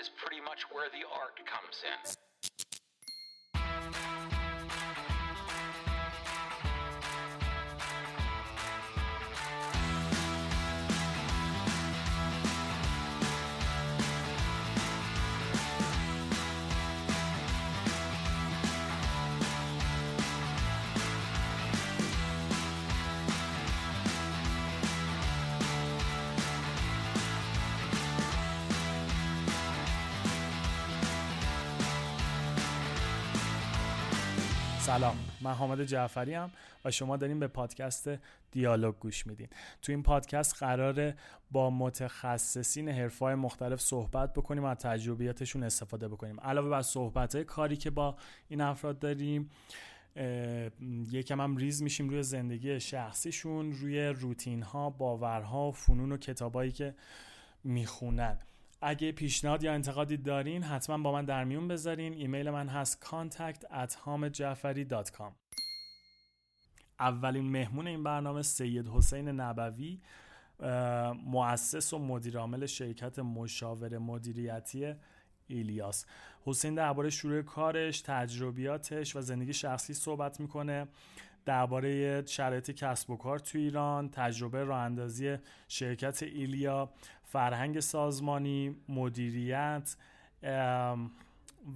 [0.00, 2.29] is pretty much where the art comes in.
[35.40, 36.50] من حامد جعفری هم
[36.84, 38.10] و شما داریم به پادکست
[38.52, 39.48] دیالوگ گوش میدین.
[39.82, 41.16] تو این پادکست قراره
[41.50, 46.40] با متخصصین حرفای مختلف صحبت بکنیم و از تجربیاتشون استفاده بکنیم.
[46.40, 48.16] علاوه بر صحبت کاری که با
[48.48, 49.50] این افراد داریم
[51.10, 56.94] یکم هم ریز میشیم روی زندگی شخصیشون روی روتین ها باورها فنون و کتابایی که
[57.64, 58.38] می‌خونن.
[58.82, 62.12] اگه پیشنهاد یا انتقادی دارین حتما با من در میون بذارین.
[62.12, 63.94] ایمیل من هست contact at
[67.00, 70.00] اولین مهمون این برنامه سید حسین نبوی
[71.24, 74.94] مؤسس و مدیرعامل شرکت مشاور مدیریتی
[75.46, 76.06] ایلیاس.
[76.44, 80.88] حسین درباره شروع کارش تجربیاتش و زندگی شخصی صحبت می‌کنه.
[81.44, 85.36] درباره شرایط کسب و کار تو ایران تجربه راه اندازی
[85.68, 86.90] شرکت ایلیا
[87.24, 89.96] فرهنگ سازمانی مدیریت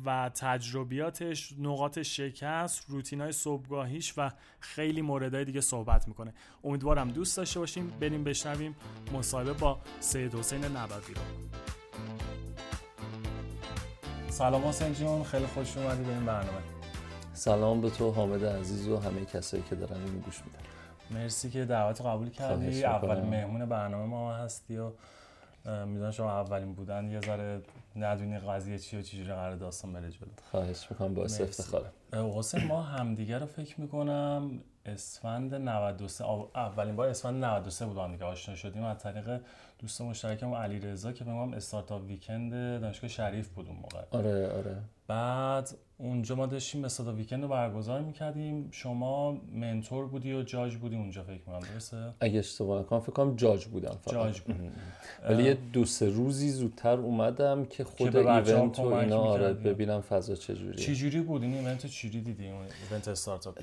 [0.05, 6.35] و تجربیاتش نقاط شکست روتین های صبحگاهیش و خیلی موردهای دیگه صحبت می‌کنه.
[6.65, 7.91] امیدوارم دوست داشته باشیم.
[8.01, 8.77] بریم بشنویم
[9.13, 11.23] مصاحبه با سید حسین نبوی رو.
[14.29, 15.25] سلام حسین جون.
[15.25, 16.84] خیلی خوش اومدی به این برنامه.
[17.35, 20.59] سلام به تو حامد عزیز و همه کسایی که دارن این گوش میدن.
[21.11, 22.85] مرسی که دعوت قبول کردی.
[22.85, 24.91] اولین مهمون برنامه ما هستی و
[25.87, 27.11] می‌دونم شما اولین بودن.
[27.11, 27.63] یه ذره
[27.97, 30.29] ندونی قضیه چی و چجوری قرار داستان بره جلو.
[30.51, 37.45] خواهش می‌کنم باعث افتخارم حسین ما همدیگه رو فکر می‌کنم اسفند 93 اولین بار اسفند
[37.45, 38.85] 93 بود دیگه آشنا شدیم.
[38.85, 39.41] از طریق
[39.79, 44.03] دوست مشترکم علی رضا که بگم استارتاپ ویکند دانشگاه شریف بود اون موقع.
[44.11, 44.77] آره آره.
[45.07, 48.69] بعد اونجا ما داشتیم استارتاپ ویکند رو برگزار می‌کردیم.
[48.71, 53.37] شما منتور بودی و جاج بودی اونجا فکر می‌کنم درسته؟ اگه اشتباه نکنم فکر کنم
[53.37, 54.15] جاج بودم فقط.
[54.15, 54.57] جاج بود.
[55.29, 60.35] ولی یه دو سه روزی زودتر اومدم که خود ایونت و اینا آره ببینم فضا
[60.35, 63.59] چجوریه چجوری بود؟ این event چجوری دیدی؟ event استارتاپ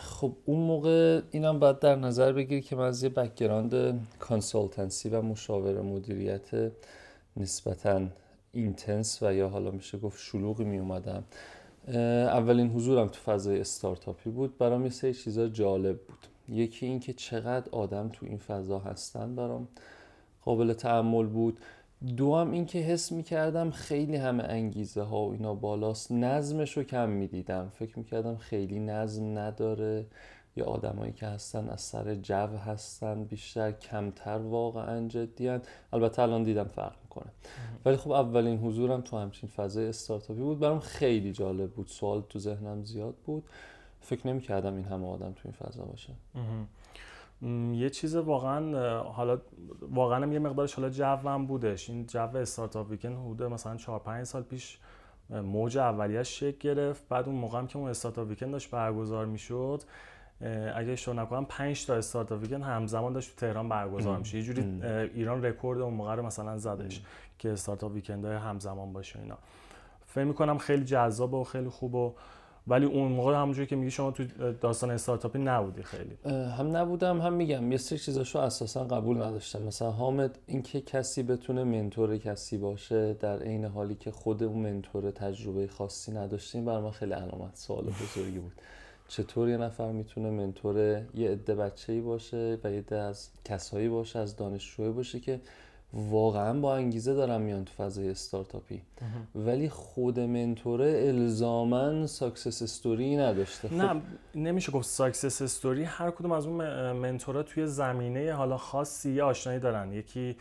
[0.00, 5.22] خب اون موقع اینم باید در نظر بگیری که من از یه background consultancy و
[5.22, 6.72] مشاور مدیریت
[7.36, 8.06] نسبتا
[8.52, 11.24] intense و یا حالا میشه گفت شلوغی می اومدم
[11.96, 14.58] اولین حضورم تو فضای استارتاپی بود.
[14.58, 16.26] برام یه سری چیزا جالب بود.
[16.48, 19.68] یکی این که چقدر آدم تو این فضا هستن برام
[20.44, 21.58] قابل تأمل بود.
[22.16, 26.12] دوم این که حس می‌کردم خیلی همه انگیزه ها و اینا بالاست.
[26.12, 27.72] نظمش رو کم می‌دیدم.
[27.74, 30.06] فکر می‌کردم خیلی نظم نداره.
[30.58, 35.62] یا آدمایی که هستن از سر جو هستن بیشتر کمتر واقعا جدیان.
[35.92, 37.32] البته الان دیدم فرق می‌کنه.
[37.84, 40.58] ولی خب اولین حضورم تو همچین فضای استارتاپی بود.
[40.58, 41.86] برام خیلی جالب بود.
[41.86, 43.44] سوال تو ذهنم زیاد بود.
[44.00, 46.12] فکر نمی‌کردم این همه آدم تو این فضا باشه.
[47.72, 49.40] یه چیز واقعا حالا
[49.80, 51.90] واقعا یه مقدارش حالا جوم بودش.
[51.90, 54.78] این جو استارتاپ ویکند حدود مثلا 4 5 سال پیش
[55.30, 57.08] موج اولیش شکل گرفت.
[57.08, 59.82] بعد اون موقع هم که اون استارتاپ ویکند داشت برگزار می‌شد
[60.74, 64.38] اگه اشتباه نکنم 5 تا استارتاپ ویکند همزمان داشت تو تهران برگزار میشه.
[64.38, 64.62] یه جوری
[65.14, 67.02] ایران رکورد اون موقع رو مثلا زدش
[67.38, 69.38] که استارتاپ ویکند های همزمان باشه اینا.
[70.06, 72.14] فکر می‌کنم خیلی جذاب و خیلی خوب و
[72.66, 74.24] ولی اون موقع همونجوری که میگی شما تو
[74.60, 76.18] داستان استارتاپی نبودی خیلی.
[76.58, 79.62] هم نبودم هم میگم یه سری چیزاشو اساسا قبول نداشتم.
[79.62, 85.10] مثلا حامد اینکه کسی بتونه منتور کسی باشه در عین حالی که خود اون منتور
[85.10, 88.52] تجربه خاصی نداشتیم بر من خیلی علامت سوال بزرگی بود.
[89.08, 90.76] چطور یه نفر می‌تونه منتور
[91.14, 95.40] یه عده بچه‌ای باشه و یه عده از کسایی باشه از دانشجوی باشه که
[95.92, 98.82] واقعا با انگیزه دارن میان تو فضای استارتاپی.
[99.34, 103.74] ولی خود mentor ـه الزاما success story نداشته.
[103.74, 104.00] نه خب
[104.34, 109.58] نمیشه گفت success story هر کدوم از اون mentor ا توی زمینه حالا خاصی آشنایی
[109.60, 109.92] دارن.
[109.92, 110.36] یکی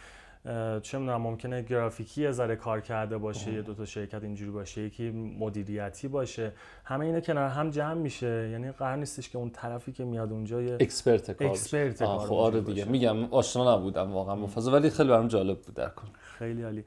[0.81, 4.81] چه می‌دونم ممکنه گرافیکی یه ذره کار کرده باشه یه دو تا شرکت اینجوری باشه
[4.81, 6.51] یکی مدیریتی باشه.
[6.85, 8.49] همه اینا کنار هم جمع میشه.
[8.51, 12.33] یعنی قرار نیستش که اون طرفی که میاد اونجا یه expert کار expert کار خب
[12.33, 12.85] آره دیگه.
[12.85, 16.07] میگم آشنا نبودم واقعا مفاضل ولی خیلی برام جالب بود در کن
[16.38, 16.83] خیلی عالی.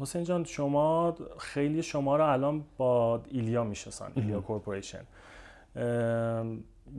[0.00, 5.04] حسین جان شما خیلی شما رو الان با ایلیا می‌شناسن ایلیا کورپوریشن.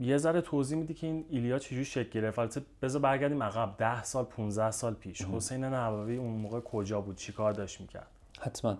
[0.00, 3.74] یه ذره توضیح میدی که این ایلیا چجوری شکل گرفت؟ البته بذار برگردیم عقب.
[3.78, 5.22] 10 سال 15 سال پیش.
[5.22, 8.06] حسین نووی اون موقع کجا بود؟ چیکار داشت می‌کرد؟
[8.40, 8.76] حتما.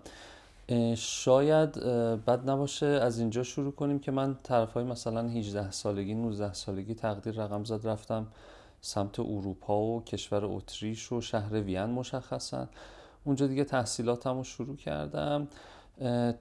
[0.95, 1.71] شاید
[2.25, 6.95] بد نباشه از اینجا شروع کنیم که من طرف های مثلا 18 سالگی 19 سالگی
[6.95, 8.27] تقدیر رقم زد رفتم
[8.81, 12.67] سمت اروپا و کشور اتریش و شهر وین مشخصا.
[13.23, 15.47] اونجا دیگه تحصیلاتم رو شروع کردم.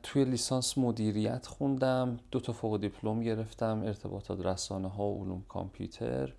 [0.02, 6.32] توی لیسانس مدیریت خوندم دو تا فوق دیپلم گرفتم ارتباطات رسانه ها و علوم کامپیوتر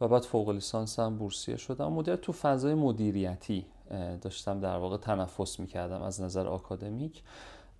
[0.00, 1.92] و بعد فوق لیسانس هم بورسیه شدم.
[1.92, 3.66] مدیریت تو فضای مدیریتی
[4.20, 7.22] داشتم در واقع تنفس می‌کردم از نظر آکادمیک.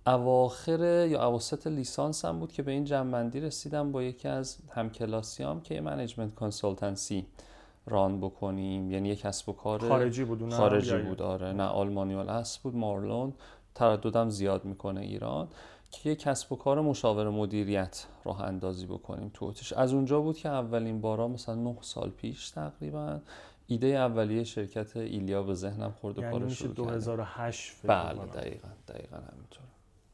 [0.07, 5.61] اواخر یا اواسط لیسانس هم بود که به این جمع‌بندی رسیدم با یکی از همکلاسیام
[5.61, 7.25] که management consultancy
[7.87, 8.91] ران بکنیم.
[8.91, 11.53] یعنی یک کسب و کار خارجی بود خارجی بود آره.
[11.53, 13.33] نه آلمانی اصل بود مارلون.
[13.79, 15.47] ترددم زیاد می‌کنه ایران
[15.91, 20.49] که یک کسب و کار مشاور مدیریت راه اندازی بکنیم تو از اونجا بود که
[20.49, 23.19] اولین بارا مثلا 9 سال پیش تقریبا
[23.67, 29.63] ایده اولیه شرکت ایلیا به ذهنم خورد و یعنی میشه 2008 بله دقیقا دقیقا همینطور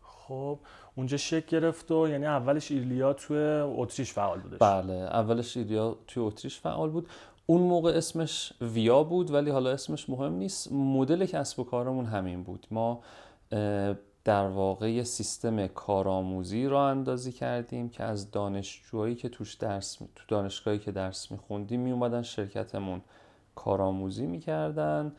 [0.02, 0.60] خب
[0.96, 4.60] اونجا شک گرفت و یعنی اولش ایلیا توی اتریش فعال بودش.
[4.60, 7.08] بله اولش ایلیا توی اتریش فعال بود.
[7.46, 10.72] اون موقع اسمش ویا بود ولی حالا اسمش مهم نیست.
[10.72, 12.68] مدل کسب و کارمون همین بود.
[12.72, 13.02] ما
[14.24, 20.24] در واقع یه سیستم کارآموزی را اندازی کردیم که از دانشجوهایی که توش درس تو
[20.28, 23.02] دانشگاهی که درس میخوندیم میومدن شرکتمون
[23.56, 25.16] کارآموزی می‌کردن.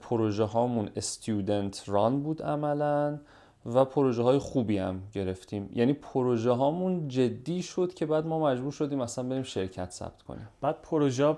[0.00, 3.18] پروژه هامون استودنت ران بود عملا.
[3.66, 5.70] و پروژه های خوبی هم گرفتیم.
[5.74, 10.48] یعنی پروژه هامون جدی شد که بعد ما مجبور شدیم اصلا بریم شرکت ثبت کنیم.
[10.60, 11.36] بعد پروژه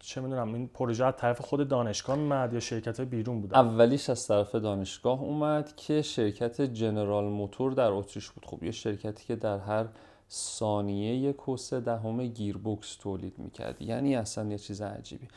[0.00, 4.10] چه می‌دونم این پروژه از طرف خود دانشگاه اومد یا شرکت های بیرون بود اولیش
[4.10, 8.44] از طرف دانشگاه اومد که شرکت جنرال موتور در اتریش بود.
[8.46, 9.86] خب یه شرکتی که در هر
[10.30, 13.82] ثانیه یک کوسه دهم گیربکس تولید می‌کرد.
[13.82, 15.28] یعنی اصلا یه چیز عجیبی.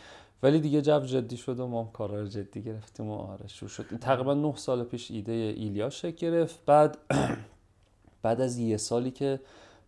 [0.43, 3.85] ولی دیگه جو جدی شد و ما کارا جدی گرفتیم و آره شروع شد.
[4.01, 6.65] تقریبا نه سال پیش ایده ایلیا شکل گرفت.
[6.65, 6.97] بعد
[8.23, 9.39] بعد از یه سالی که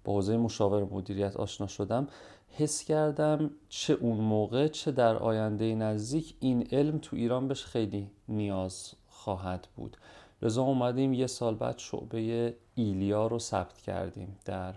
[0.03, 2.07] با حوزه مشاور مدیریت آشنا شدم
[2.49, 8.09] حس کردم چه اون موقع چه در آینده نزدیک این علم تو ایران بهش خیلی
[8.27, 9.97] نیاز خواهد بود.
[10.41, 14.73] لذا اومدیم یه سال بعد شعبه ایلیا رو ثبت کردیم در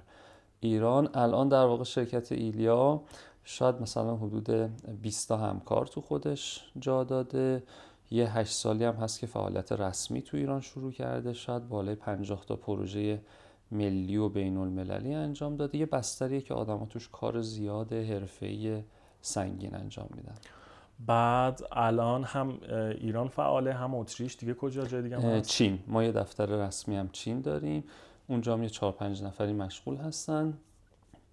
[0.60, 1.10] ایران.
[1.14, 3.02] الان در واقع شرکت ایلیا
[3.50, 4.50] شاید مثلا حدود
[5.02, 7.62] 20 تا همکار تو خودش جا داده.
[8.10, 11.32] یه هشت سالی هم هست که فعالیت رسمی تو ایران شروع کرده.
[11.32, 13.20] شاید بالای 50 تا پروژه
[13.70, 15.78] ملی و بین المللی انجام داده.
[15.78, 18.82] یه بستریه که آدم توش کار زیاد حرفه‌ای
[19.20, 20.34] سنگین انجام میدن.
[21.06, 22.58] بعد الان هم
[23.00, 24.36] ایران فعاله هم اتریش.
[24.36, 25.78] دیگه کجا؟ جای دیگه هست؟ چین.
[25.86, 27.84] ما یه دفتر رسمی هم چین داریم.
[28.26, 30.58] اونجا هم یه چهار پنج نفری مشغول هستن.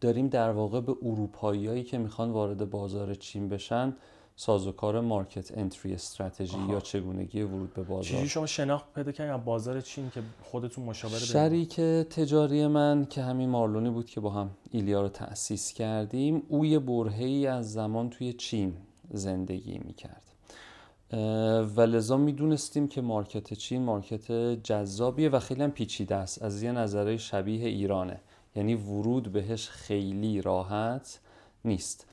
[0.01, 3.95] داریم در واقع به اروپاییایی که می‌خوان وارد بازار چین بشن
[4.35, 8.03] سازوکار مارکت انتری استراتژی یا چگونگی ورود به بازار.
[8.03, 13.49] چیزی شما شناخت پیدا کردین؟ بازار چین که خودتون مشاوره شریک تجاری من که همین
[13.49, 18.33] مارلونی بود که با هم ایلیا رو تأسیس کردیم او یه برهی از زمان توی
[18.33, 18.73] چین
[19.11, 20.21] زندگی می‌کرد.
[21.75, 24.31] و لذا می‌دونستیم که مارکت چین مارکت
[24.63, 26.43] جذابیه و خیلی هم پیچیده است.
[26.43, 28.19] از یه نظره شبیه ایرانه.
[28.57, 31.19] یعنی ورود بهش خیلی راحت
[31.65, 32.07] نیست.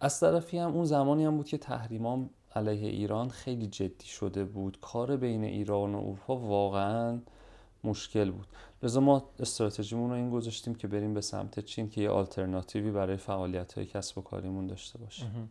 [0.00, 4.78] از طرفی هم اون زمانی هم بود که تحریمام علیه ایران خیلی جدی شده بود.
[4.80, 7.18] کار بین ایران و اروپا واقعا
[7.84, 8.46] مشکل بود.
[8.82, 13.16] لذا ما استراتژیمون رو این گذاشتیم که بریم به سمت چین که یه آلترناتیوی برای
[13.16, 15.50] فعالیت های کسب و کاریمون داشته باشیم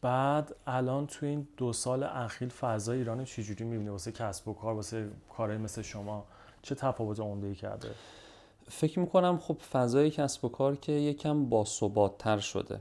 [0.00, 4.74] بعد الان تو این دو سال اخیر فضای ایران چجوری می‌بینه؟ واسه کسب و کار
[4.74, 6.24] واسه کارهای مثل شما
[6.62, 7.88] چه تفاوت عمده ای کرده؟
[8.68, 11.64] فکر می‌کنم خب فضای کسب و کار که یکم با
[12.18, 12.78] تر شده.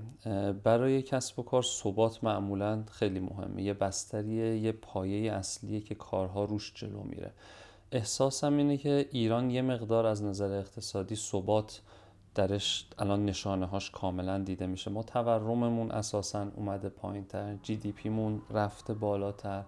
[0.64, 3.64] برای کسب و کار ثبات معمولا خیلی مهمه.
[3.64, 7.32] یه بستریه یه پایه اصلیه که کارها روش جلو میره.
[7.92, 11.82] احساسم اینه که ایران یه مقدار از نظر اقتصادی ثبات
[12.36, 14.92] درش الان نشانه هاش کاملا دیده میشه.
[14.92, 19.64] ما تورممون اساسا اومده پایین تر جی دی پیمون رفته بالاتر.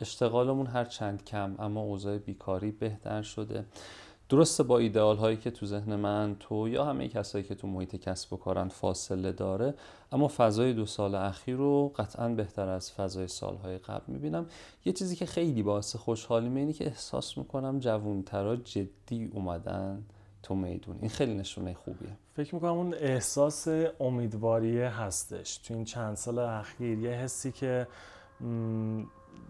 [0.00, 3.64] اشتغالمون هر چند کم اما اوضاع بیکاری بهتر شده.
[4.28, 7.96] درسته با ایدئال هایی که تو ذهن من تو یا همه کسایی که تو محیط
[7.96, 9.74] کسب و کارن فاصله داره
[10.12, 14.46] اما فضای دو سال اخیر رو قطعا بهتر از فضای سالهای قبل می‌بینم.
[14.84, 20.02] یه چیزی که خیلی باعث خوشحالی اینه که احساس می‌کنم جوونترا جدی اومدن
[20.42, 20.98] تو میدون.
[21.00, 22.16] این خیلی نشونه خوبیه.
[22.36, 23.68] فکر می‌کنم اون احساس
[24.00, 25.58] امیدواریه هستش.
[25.58, 27.86] تو این چند سال اخیر یه حسی که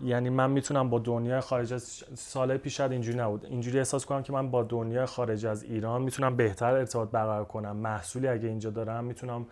[0.05, 3.47] یعنی من می‌تونم با دنیای خارج از سال پیش شاید اینجوری نبود.
[3.47, 7.76] اینجوری احساس کنم که من با دنیای خارج از ایران می‌تونم بهتر ارتباط برقرار کنم.
[7.76, 9.47] محصولی اگه اینجا دارم می‌تونم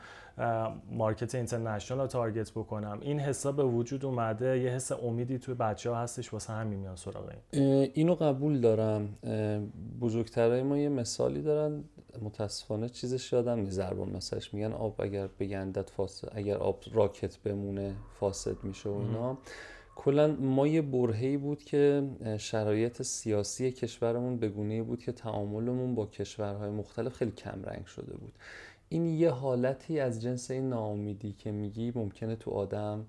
[0.90, 2.98] مارکت اینترنشنال رو تارگت بکنم.
[3.00, 4.58] این حساب به وجود اومده.
[4.58, 7.90] یه حس امیدی توی بچه ها هستش واسه همین میان سراغ این.
[7.94, 9.08] اینو قبول دارم.
[10.00, 11.84] بزرگترهای ما یه مثالی دارن.
[12.22, 13.72] متاسفانه چیزش یادم نیست.
[13.72, 19.38] ضربان مثلش میگن آب اگر بگندت فاسد اگر آب راکت بمونه فاسد میشه و اینا.
[19.96, 22.02] کلا ما یه برهی بود که
[22.38, 28.32] شرایط سیاسی کشورمون بگونه بود که تعاملمون با کشورهای مختلف خیلی کم رنگ شده بود.
[28.88, 33.06] این یه حالتی از جنس این ناامیدی که میگی ممکنه تو آدم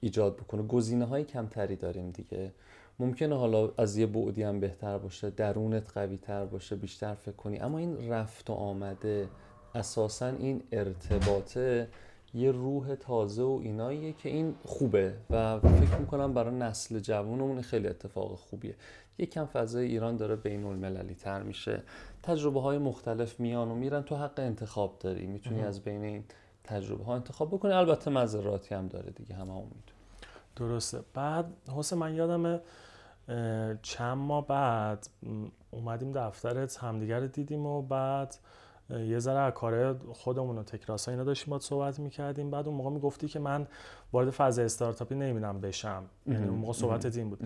[0.00, 0.62] ایجاد بکنه.
[0.62, 2.52] گزینه های کمتری داریم دیگه.
[2.98, 7.58] ممکنه حالا از یه بعدی هم بهتر باشه درونت قوی تر باشه بیشتر فکر کنی.
[7.58, 9.28] اما این رفت و آمده
[9.74, 11.88] اساسا این ارتباطه
[12.34, 17.88] یه روح تازه و ایناییه که این خوبه و فکر می‌کنم برای نسل جوانمون خیلی
[17.88, 18.74] اتفاق خوبیه.
[19.18, 21.82] یکم فضای ایران داره بین المللی تر میشه.
[22.22, 24.02] تجربه های مختلف میان و میرن.
[24.02, 25.26] تو حق انتخاب داری.
[25.26, 26.24] می‌تونی از بین این
[26.64, 27.72] تجربه ها انتخاب بکنی.
[27.72, 29.34] البته مذراتی هم داره دیگه.
[29.34, 29.92] همه امید
[30.56, 31.00] درسته.
[31.14, 32.60] بعد حسین من یادم
[33.82, 35.08] چند ماه بعد
[35.70, 38.36] اومدیم دفترت همدیگر دیدیم و بعد
[38.90, 42.50] یه ذره از کار خودمون و تکراس اینا داشتیم باید صحبت می‌کردیم.
[42.50, 43.66] بعد اون موقع می‌گفتی که من
[44.12, 46.02] وارد فاز استارتاپی نمی‌دونم بشم.
[46.26, 47.38] یعنی اون موقع صحبت این بود.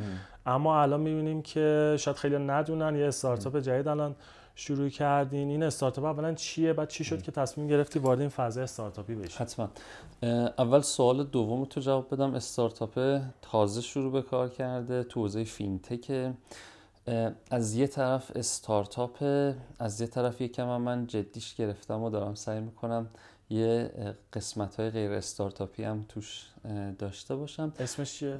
[0.46, 4.16] اما الان می‌بینیم که شاید خیلی ندونن یه استارتاپ جدید الان
[4.54, 5.48] شروع کردین.
[5.48, 9.38] این استارتاپ اولا چیه؟ بعد چی شد که تصمیم گرفتی وارد این فاز استارتاپی بشی؟
[9.38, 9.68] حتما.
[10.58, 12.34] اول سوال دوم تو جواب بدم.
[12.34, 16.32] استارتاپ تازه شروع به کار کرده تو حوزه فینتک
[17.50, 19.22] از یه طرف استارتاپ
[19.78, 23.08] از یه طرف یکم من جدیش گرفتم و دارم سعی می‌کنم
[23.50, 23.90] یه
[24.32, 26.46] قسمت های غیر استارتاپی هم توش
[26.98, 27.72] داشته باشم.
[27.78, 28.38] اسمش چیه؟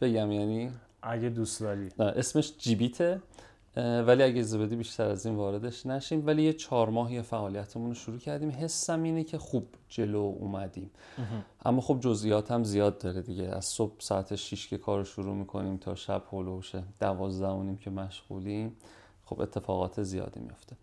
[0.00, 0.70] بگم یعنی
[1.02, 1.88] اگه دوست داری.
[1.98, 3.22] اسمش جیبیته.
[3.78, 6.26] ولی اگه اجازه بدی بیشتر از این واردش نشیم.
[6.26, 8.50] ولی یه چهار ماهی فعالیتمون رو شروع کردیم.
[8.50, 10.90] حسم اینه که خوب جلو اومدیم.
[11.64, 13.44] اما خب جزئیات هم زیاد داره دیگه.
[13.44, 18.76] از صبح ساعت 6 که کار شروع می‌کنیم تا شب هلوشه دوازده اونیم که مشغولیم
[19.24, 20.76] خب اتفاقات زیادی میفته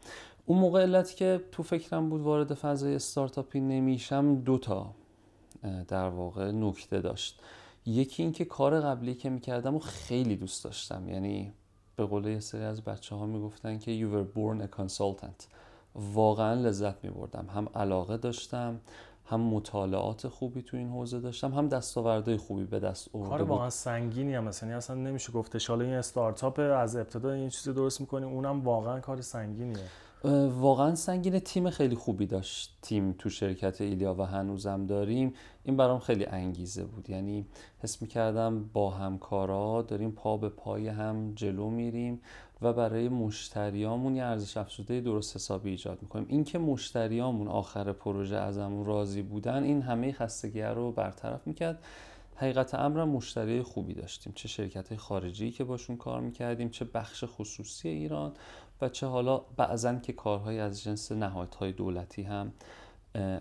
[0.46, 4.96] اون موقع علتی که تو فکرم بود وارد فضای استارتاپی نمیشم دوتا
[5.88, 7.42] در واقع نکته داشت.
[7.86, 11.10] یکی اینکه کار قبلی که می‌کردم و خیلی دوست داشتم.
[11.10, 11.54] یعنی
[11.96, 15.46] به قول یه سری از بچه ها می‌گفتن که you were born a consultant.
[15.96, 17.48] واقعا لذت میبردم.
[17.56, 18.80] هم علاقه داشتم
[19.26, 23.70] هم مطالعات خوبی تو این حوزه داشتم هم دستاوردهای خوبی به دست آورده کار واقعا
[23.70, 25.70] سنگینی هم مثلا یعنی اصلا نمیشه گفتش.
[25.70, 29.84] حالا این استارتاپ از ابتدا این چیزی درست می‌کنی اونم واقعا کار سنگینیه.
[30.60, 35.34] واقعا سنگین تیم خیلی خوبی داشت تیم تو شرکت ایلیا و هنوزم داریم.
[35.64, 37.10] این برام خیلی انگیزه بود.
[37.10, 37.46] یعنی
[37.80, 42.22] حس می‌کردم با همکارا داریم پا به پای هم جلو میریم
[42.62, 46.26] و برای مشتریامون یه ارزش افزوده درست حسابی ایجاد می‌کنیم.
[46.30, 51.84] اینکه مشتریامون آخر پروژه ازمون راضی بودن این همه خستگی رو برطرف می‌کرد.
[52.36, 54.34] حقیقت امر مشتری خوبی داشتیم.
[54.36, 58.34] چه شرکت خارجی که باشون کار می‌کردیم چه بخش خصوصی ایران
[58.82, 62.54] و چه حالا بعضا که کارهای از جنس نهادهای دولتی هم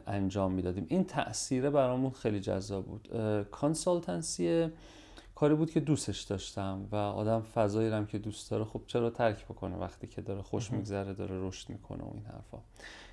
[0.06, 0.86] انجام می‌دادیم.
[0.88, 3.08] این تاثیره برامون خیلی جذاب بود.
[3.50, 4.68] کانسالتنسی
[5.34, 9.44] کاری بود که دوستش داشتم و آدم فضایی رم که دوست داره خب چرا ترک
[9.44, 12.58] بکنه وقتی که داره خوش میگذره داره رشد می‌کنه و این حرفا.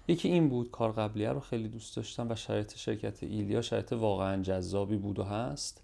[0.08, 4.42] یکی این بود کار قبلیه رو خیلی دوست داشتم و شرایط شرکت ایلیا شرایط واقعا
[4.42, 5.84] جذابی بود و هست.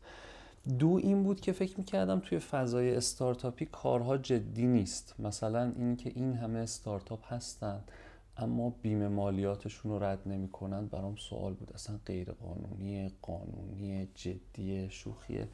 [0.80, 5.16] دو این بود که فکر می‌کردم توی فضای استارتاپی کارها جدی نیست.
[5.20, 7.84] مثلا اینکه این همه استارتاپ هستن
[8.38, 11.72] اما بیمه مالیاتشون رو رد نمی‌کنن برام سوال بود.
[11.74, 15.48] اصلا غیر قانونی قانونی جدی شوخیه.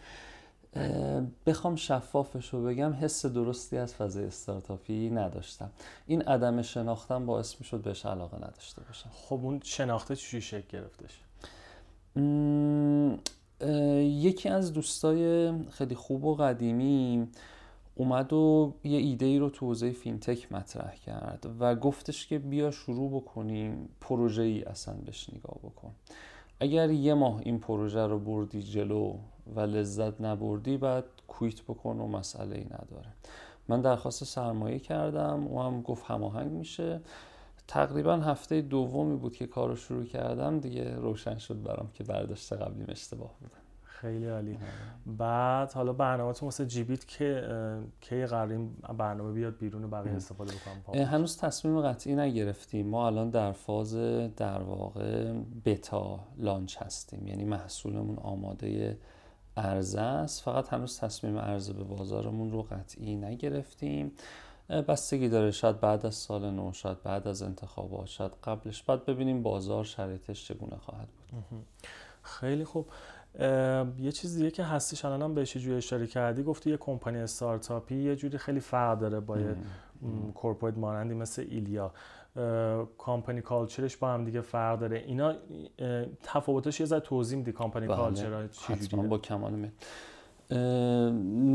[1.45, 5.71] بخوام شفافش رو بگم حس درستی از فضای استارتاپی نداشتم.
[6.07, 9.09] این عدم شناختم باعث می شد بهش علاقه نداشته باشم.
[9.13, 11.19] خب اون شناخته چی شکل گرفتش؟
[14.25, 17.27] یکی از دوستای خیلی خوب و قدیمی
[17.95, 22.71] اومد و یه ایده ای رو تو حوزه فینتک مطرح کرد و گفتش که بیا
[22.71, 25.91] شروع بکنیم پروژه ای اصلا بهش نگاه بکن.
[26.59, 29.17] اگر یه ماه این پروژه رو بردی جلو
[29.55, 33.09] و لذت نبردی بعد کویت بکن و مسئله ای نداره.
[33.67, 37.01] من درخواست سرمایه کردم و هم گفت هماهنگ میشه.
[37.67, 42.53] تقریبا هفته دومی بود که کار رو شروع کردم دیگه روشن شد برام که برداشت
[42.53, 44.57] قبلیم اشتباه بودن خیلی عالی.
[45.17, 47.47] بعد حالا برنامه تو مثل جیبیت که
[48.01, 52.87] کی قراریم برنامه بیاد بیرون بقیه استفاده بکنم؟ هنوز تصمیم قطعی نگرفتیم.
[52.87, 53.95] ما الان در فاز
[54.35, 55.33] در واقع
[55.65, 57.27] بتا لانچ هستیم.
[57.27, 58.97] یعنی محصولمون آماده
[59.57, 60.43] عرضه است.
[60.43, 64.11] فقط هنوز تصمیم عرضه به بازارمون رو قطعی نگرفتیم.
[64.69, 68.83] بستگی داره شاید بعد از سال نو شاید بعد از انتخابات شاید قبلش.
[68.83, 71.43] بعد ببینیم بازار شرایطش چگونه خواهد بود.
[72.21, 72.87] خیلی خوب.
[73.99, 78.03] یه چیز دیگه که هستیش الان هم بهش جوری اشاره کردی گفتی یه کمپانی استارتاپی
[78.03, 79.55] یه جوری خیلی فرق داره با یه
[80.33, 81.93] corporate مانندی مثل ایلیا.
[82.97, 85.03] company culture ش با هم دیگه فرق داره.
[85.07, 85.33] اینا
[86.23, 87.95] تفاوتش یه ذره توضیح میدی کامپانی بله.
[87.95, 89.71] culture چجوریه با کمال میل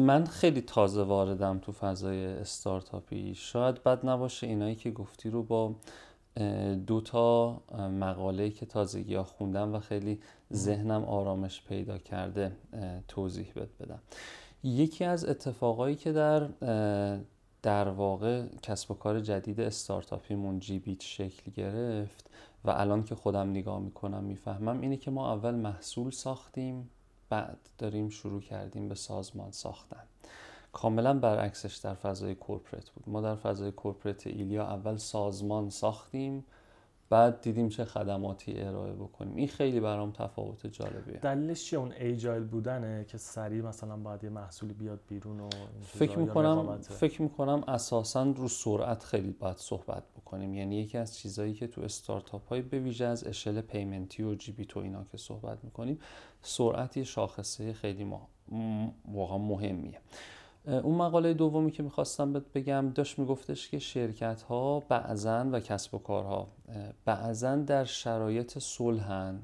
[0.07, 3.35] من خیلی تازه واردم تو فضای استارتاپی.
[3.35, 5.75] شاید بد نباشه اینایی که گفتی رو با
[6.87, 7.57] دو تا
[8.01, 10.21] مقاله که تازگی ها خوندم و خیلی
[10.53, 12.53] ذهنم آرامش پیدا کرده
[13.09, 14.03] توضیح بد بدم.
[14.63, 16.49] یکی از اتفاقایی که در
[17.63, 22.31] در واقع کسب و کار جدید استارتاپیمون جی بیت شکل گرفت
[22.65, 26.91] و الان که خودم نگاه می‌کنم می‌فهمم اینه که ما اول محصول ساختیم
[27.31, 30.03] بعد داریم شروع کردیم به سازمان ساختن.
[30.73, 33.09] کاملا برعکسش در فضای کورپرت بود.
[33.09, 36.45] ما در فضای کورپرت ایلیا اول سازمان ساختیم
[37.11, 39.37] بعد دیدیم چه خدماتی ارائه بکنیم.
[39.37, 41.19] این خیلی برام تفاوت جالبیه.
[41.19, 45.49] دلیلش چیه؟ اون ایجایل بودنه که سریع مثلا باید یه محصولی بیاد بیرون و
[45.83, 50.55] فکر می‌کنم فکر می‌کنم اساسا رو سرعت خیلی باید صحبت بکنیم.
[50.55, 54.53] یعنی یکی از چیزهایی که تو استارتاپ های به ویژه از اشل پیمنتی و جی
[54.53, 55.99] بی تو اینا که صحبت می‌کنیم
[56.43, 58.13] سرعت یه شاخصه خیلی
[59.13, 60.01] واقعا مهمیه.
[60.69, 65.99] اون مقاله دومی که می‌خواستم بگم داشت میگفتش که شرکت ها بعضا و کسب و
[65.99, 66.49] کارها
[67.05, 69.43] بعضا در شرایط صلحن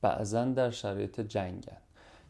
[0.00, 1.76] بعضا در شرایط جنگن.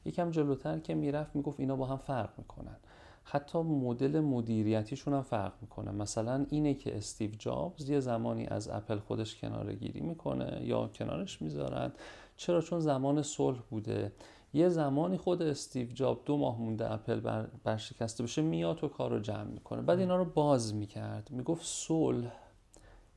[0.05, 2.77] یکم جلوتر که می‌رفت می‌گفت اینا با هم فرق می‌کنن.
[3.25, 5.91] حتی مدل مدیریتیشون هم فرق می‌کنه.
[5.91, 11.43] مثلا اینه که استیو جابز یه زمانی از اپل خودش کناره گیری می‌کنه یا کنارش
[11.43, 11.93] می‌ذارن.
[12.37, 14.13] چرا؟ چون زمان صلح بوده.
[14.55, 19.11] یه زمانی خود استیو جابز دو ماه مونده اپل ور ورشکسته بشه میاد و کار
[19.11, 19.83] رو جمع می‌کنه.
[19.83, 21.31] بعد اینا رو باز می‌کرد.
[21.31, 22.33] می‌گفت صلح.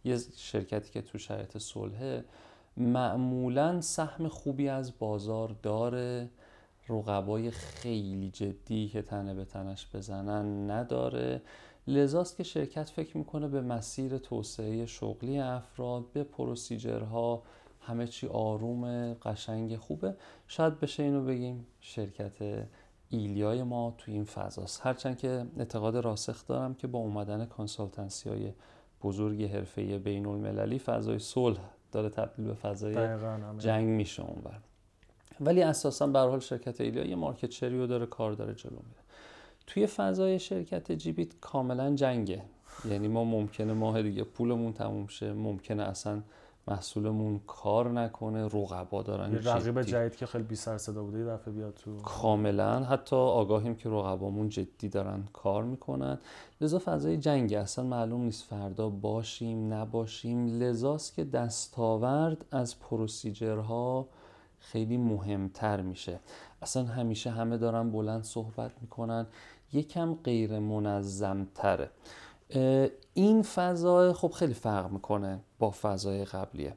[0.03, 2.25] یه شرکتی که تو شرایط صلحه
[2.77, 6.29] معمولا سهم خوبی از بازار داره.
[6.89, 11.41] رقبای خیلی جدی که تنه به تنش بزنن نداره.
[11.87, 17.43] لذاست که شرکت فکر می‌کنه به مسیر توسعه شغلی افراد به پروسیجرها
[17.85, 20.15] همه چی آروم قشنگ خوبه.
[20.47, 22.65] شاید بشه اینو بگیم شرکت
[23.09, 24.81] ایلیای ما تو این فضاست.
[24.83, 28.53] هرچند که اعتقاد راسخ دارم که با اومدن کانسالتنسی های
[29.03, 31.59] بزرگ حرفه بین المللی فضای صلح
[31.91, 32.95] داره تبدیل به فضای
[33.57, 34.59] جنگ میشه اونور
[35.41, 39.03] ولی اساسا به حال شرکت ایلیا یه مارکت شری رو داره کار داره جلو میره.
[39.67, 42.41] توی فضای شرکت جیبیت کاملا جنگه.
[42.89, 46.21] یعنی ما ممکنه ماه دیگه پولمون تموم شه ممکنه اصلا
[46.67, 51.25] محصولمون کار نکنه رقبا دارن یه رقیب جدید که خیلی بی سر صدا بوده یه
[51.25, 52.83] دفعه بیاد تو کاملا.
[52.83, 56.19] حتی آگاهیم که رقبامون جدی دارن کار می‌کنن.
[56.61, 60.47] لذا فضای جنگ اصلا معلوم نیست فردا باشیم نباشیم.
[60.47, 64.07] لذاست که دستاورد از پروسیجرها
[64.59, 66.19] خیلی مهمتر میشه.
[66.61, 69.27] اصلا همیشه همه دارن بلند صحبت می‌کنن.
[69.73, 71.89] یکم غیر منظم تره
[73.13, 76.73] این فضا خب خیلی فرق می‌کنه با فضای قبلیه.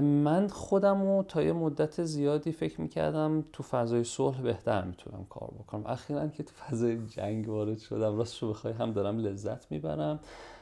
[0.00, 5.50] من خودم رو تا یه مدت زیادی فکر می‌کردم تو فضای صلح بهتر می‌تونم کار
[5.58, 5.86] بکنم.
[5.86, 10.20] اخیرا که تو فضای جنگ وارد شدم راست رو بخوای هم دارم لذت می‌برم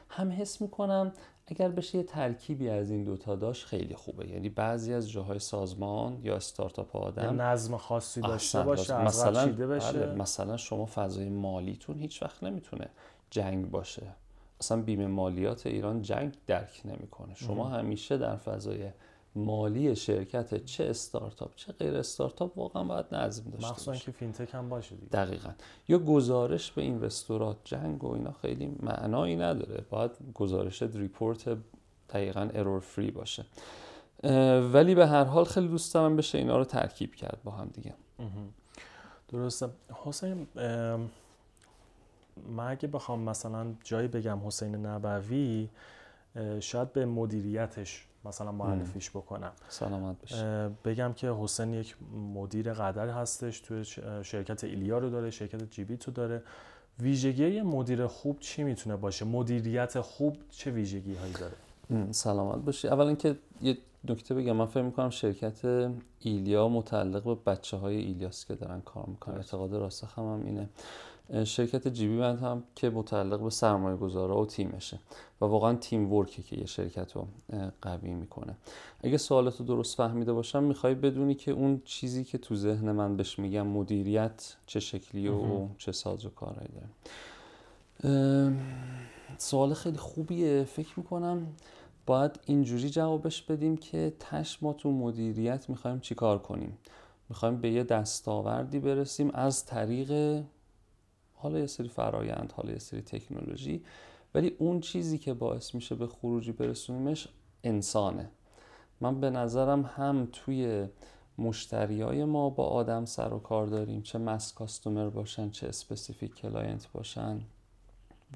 [0.09, 1.13] هم حس می‌کنم
[1.47, 4.29] اگر بشه یه ترکیبی از این دوتا داشت خیلی خوبه.
[4.29, 9.93] یعنی بعضی از جاهای سازمان یا استارتاپ آدم نظم خاصی داشته باشه مثلا بشه.
[9.93, 12.89] بله، مثلا شما فضای مالیتون هیچ وقت نمی‌تونه
[13.31, 14.07] جنگ باشه.
[14.65, 17.35] اصلا بیمه مالیات ایران جنگ درک نمی‌کنه.
[17.35, 18.91] شما همیشه در فضای
[19.37, 24.69] مالی شرکت چه استارتاپ چه غیر استارتاپ واقعا باید نظم داشته مخصوصا که فینتک هم
[24.69, 25.09] باشه دیگه.
[25.09, 25.51] دقیقا.
[25.89, 29.85] یا گزارش به اینوستورات جنگ و اینا خیلی معنایی نداره.
[29.91, 31.57] باید گزارش ریپورت
[32.11, 33.45] دقیقا ارور فری باشه.
[34.73, 37.95] ولی به هر حال خیلی دوست دارم بشه اینا رو ترکیب کرد با هم دیگه.
[39.29, 39.69] درسته.
[40.05, 40.47] حسین
[42.57, 45.69] من اگه بخوام مثلا جایی بگم حسین نبوی
[46.61, 49.53] شاید به مدیریتش مثلا معرفیش بکنم.
[49.69, 51.97] سلامت بشه بگم که حسین یک
[52.35, 53.85] مدیر قدر هستش توی
[54.23, 56.43] شرکت ایلیا رو داره شرکت جیبی تو داره.
[57.01, 62.89] ویژگی مدیر خوب چی می‌تونه باشه؟ مدیریت خوب چه ویژگی هایی داره سلامت باشی.
[62.89, 68.47] اولا که یه نکته بگم من فکر می‌کنم شرکت ایلیا متعلق به بچه های ایلیاس
[68.47, 69.35] که دارن کار می‌کنن.
[69.35, 70.69] اعتقاد راسخ هم, هم اینه.
[71.45, 74.99] شرکت جیبی بند هم که متعلق به سرمایه گذارا و تیمشه
[75.41, 77.27] و واقعا تیم ورکه که یه شرکت رو
[77.83, 78.57] قوی می‌کنه.
[79.01, 83.17] اگه سوالات رو درست فهمیده باشم می‌خوای بدونی که اون چیزی که تو ذهن من
[83.17, 86.89] بهش میگم مدیریت چه شکلی و چه ساز و کارهایی داره.
[89.39, 90.65] سوال خیلی خوبیه.
[90.65, 91.47] فکر می‌کنم
[92.07, 96.79] باید اینجوری جوابش بدیم که تش ما تو مدیریت می‌خوایم چیکار کنیم؟
[97.29, 100.43] می‌خوایم به یه دستاوردی برسیم از طریق
[101.45, 103.85] حالا یه سری فرایند حالا یه سری تکنولوژی
[104.35, 107.29] ولی اون چیزی که باعث میشه به خروجی برسونیمش
[107.65, 108.31] انسانه.
[109.01, 110.87] من به نظرم هم توی
[111.39, 116.93] مشتریای ما با آدم سر و کار داریم چه mass customer باشن چه specific client
[116.93, 117.41] باشن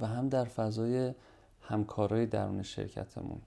[0.00, 1.14] و هم در فضای
[1.60, 3.40] همکارای درون شرکتمون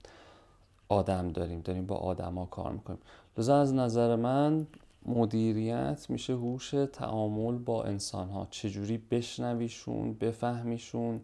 [0.88, 3.00] آدم داریم داریم با آدما کار می‌کنیم.
[3.38, 4.66] لذا از نظر من
[5.06, 11.20] مدیریت میشه هوش تعامل با انسان ها چجوری بشنویشون بفهمیشون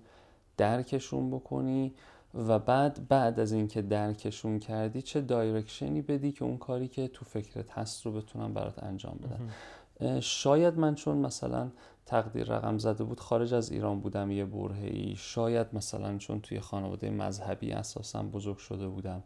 [0.57, 1.95] درکشون بکنی
[2.35, 7.25] و بعد بعد از اینکه درکشون کردی چه دایرکشنی بدی که اون کاری که تو
[7.25, 10.21] فکرت هست رو بتونم برات انجام بدن.
[10.21, 11.71] شاید من چون مثلا
[12.07, 17.11] تقدیر رقم زده بود خارج از ایران بودم یه برهی شاید مثلا چون توی خانواده
[17.11, 19.23] مذهبی اساسا بزرگ شده بودم.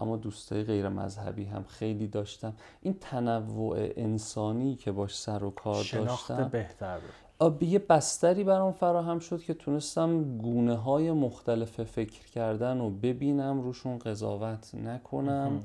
[0.00, 2.52] اما دوستای غیر مذهبی هم خیلی داشتم.
[2.80, 6.98] این تنوع انسانی که باش سر و کار شناخت داشتم بهتر
[7.60, 13.98] یه بستری برام فراهم شد که تونستم گونه های مختلف فکر کردن و ببینم روشون
[13.98, 15.64] قضاوت نکنم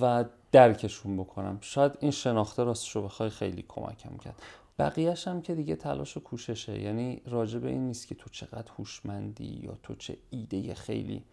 [0.00, 1.58] و درکشون بکنم.
[1.60, 4.42] شاید این شناخته راستشو بخوای خیلی کمکم کرد.
[4.78, 6.80] بقیهش هم که دیگه تلاش و کوششه.
[6.80, 11.24] یعنی راجع به این نیست که تو چقدر هوشمندی یا تو چه ایده خیلی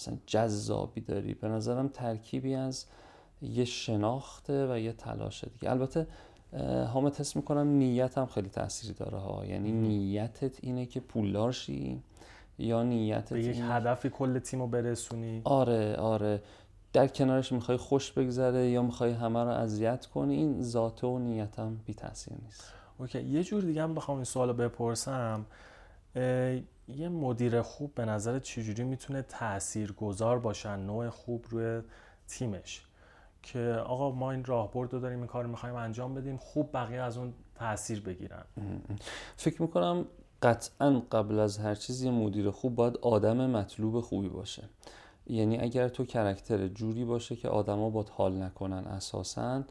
[0.00, 1.34] مثلا جذابی داری.
[1.34, 2.86] به نظرم ترکیبی از
[3.42, 5.70] یه شناخته و یه تلاشه دیگه.
[5.70, 6.06] البته
[6.92, 9.46] حامد حس می‌کنم نیت هم خیلی تاثیری داره ها.
[9.46, 12.02] یعنی نیتت اینه که پولدار شی
[12.58, 15.40] یا نیتت به یک هدفی کل تیم رو برسونی.
[15.44, 16.42] آره آره.
[16.92, 21.76] در کنارش می‌خوای خوش بگذره یا می‌خوای همه رو اذیت کنی این ذاته و نیتم
[21.86, 22.64] بی تاثیر نیست.
[22.98, 25.46] اوکی یه جور دیگه هم بخوام این سوال بپرسم.
[26.96, 31.82] یه مدیر خوب به نظر چجوری می‌تونه تأثیر گذار باشن نوع خوب روی
[32.28, 32.86] تیمش.
[33.42, 37.18] که آقا ما این راهبرد رو داریم این کار می‌خوایم انجام بدیم خوب بقیه از
[37.18, 38.44] اون تاثیر بگیرن.
[39.36, 40.04] فکر می‌کنم
[40.42, 44.68] قطعا قبل از هر چیز یه مدیر خوب باید آدم مطلوب خوبی باشه.
[45.26, 49.64] یعنی اگر تو کرکتر جوری باشه که آدما با حال نکنن اساسا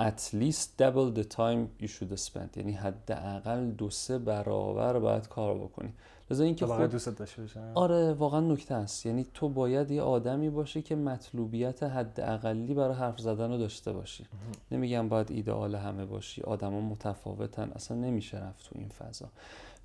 [0.00, 2.56] at least double the time you should spend.
[2.56, 5.94] یعنی حداقل دو سه برابر باید کار بکنی.
[6.30, 10.50] لذا اینکه خود دوست داشته باشن آره واقعا نکته است یعنی تو باید یه آدمی
[10.50, 14.26] باشی که مطلوبیت حداقلی برای حرف زدن رو داشته باشی.
[14.70, 19.28] نمیگم باید ایدئال همه باشی آدما متفاوتن اصلا نمیشه رفت تو این فضا.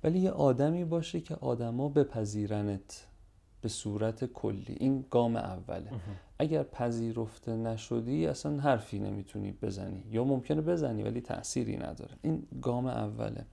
[0.04, 3.06] ولی یه آدمی باشه که آدما بپذیرنت
[3.60, 4.76] به صورت کلی.
[4.80, 5.90] این گام اوله.
[6.38, 10.02] اگر پذیرفته نشدی اصلا حرفی نمی‌تونی بزنی.
[10.10, 12.14] یا ممکنه بزنی ولی تأثیری نداره.
[12.22, 13.46] این گام اوله.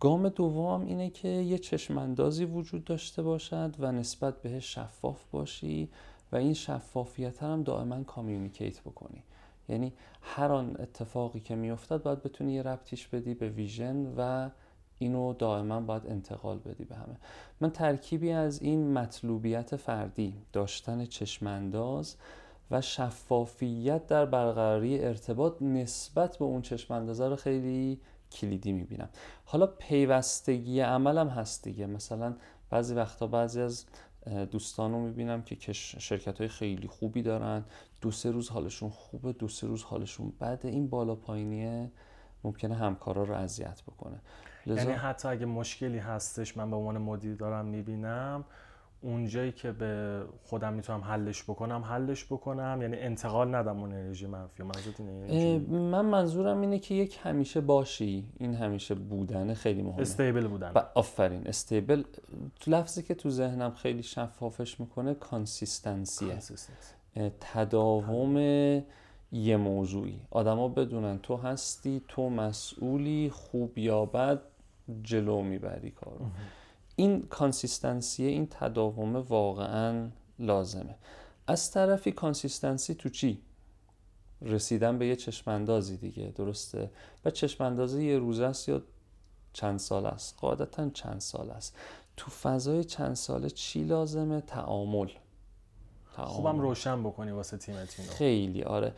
[0.00, 5.88] گام دوم اینه که یه چشماندازی وجود داشته باشد و نسبت بهش شفاف باشی
[6.32, 9.22] و این شفافیت هم دائما communicate بکنی.
[9.68, 14.50] یعنی هر آن اتفاقی که میافتد باید بتونی یه ربطیش بدی به vision و
[14.98, 17.16] اینو دائما باید انتقال بدی به همه.
[17.60, 22.16] من ترکیبی از این مطلوبیت فردی داشتن چشمانداز
[22.70, 28.00] و شفافیت در برقراری ارتباط نسبت به اون چشماندازه رو خیلی
[28.32, 29.08] کلیدی می‌بینم.
[29.44, 31.86] حالا پیوستگی عملم هست دیگه.
[31.86, 32.36] مثلا
[32.70, 33.84] بعضی وقتا بعضی از
[34.50, 37.64] دوستان رو می‌بینم که شرکت های خیلی خوبی دارن.
[38.00, 40.68] دو سه روز حالشون خوبه دو سه روز حالشون بده.
[40.68, 41.90] این بالا پایینیه.
[42.44, 44.20] ممکنه همکارا رو اذیت بکنه.
[44.66, 44.80] لذا...
[44.80, 48.44] یعنی حتی اگه مشکلی هستش من به عنوان مدیر دارم می‌بینم
[49.00, 52.78] اونجایی که به خودم می‌تونم حلش بکنم حلش بکنم.
[52.82, 54.62] یعنی انتقال ندم اون انرژی منفی.
[55.28, 58.24] اینه؟ من منظورم اینه که یک همیشه باشی.
[58.38, 60.00] این همیشه بودن خیلی مهمه.
[60.00, 60.72] stable بودن.
[60.94, 61.46] آفرین.
[61.46, 62.02] stable
[62.60, 66.38] تو لفظی که تو ذهنم خیلی شفافش می‌کنه consistency ـه
[67.40, 68.36] تداوم
[69.32, 70.20] یه موضوعی.
[70.30, 74.40] آدما بدونن تو هستی تو مسئولی خوب یا بد
[75.02, 76.26] جلو می‌بری کارو.
[76.98, 80.08] این consistency این تداوم واقعا
[80.38, 80.94] لازمه.
[81.46, 83.42] از طرفی consistency تو چی؟
[84.42, 86.90] رسیدن به یه چشماندازی دیگه درسته؟
[87.24, 88.82] و چشماندازی یه روز است یا
[89.52, 91.76] چند سال است؟ قاعدتا چند سال است.
[92.16, 95.08] تو فضای چند ساله چی لازمه؟ تعامل.
[96.16, 98.94] خوبم روشن بکنی واسه تیمت اینو خیلی آره.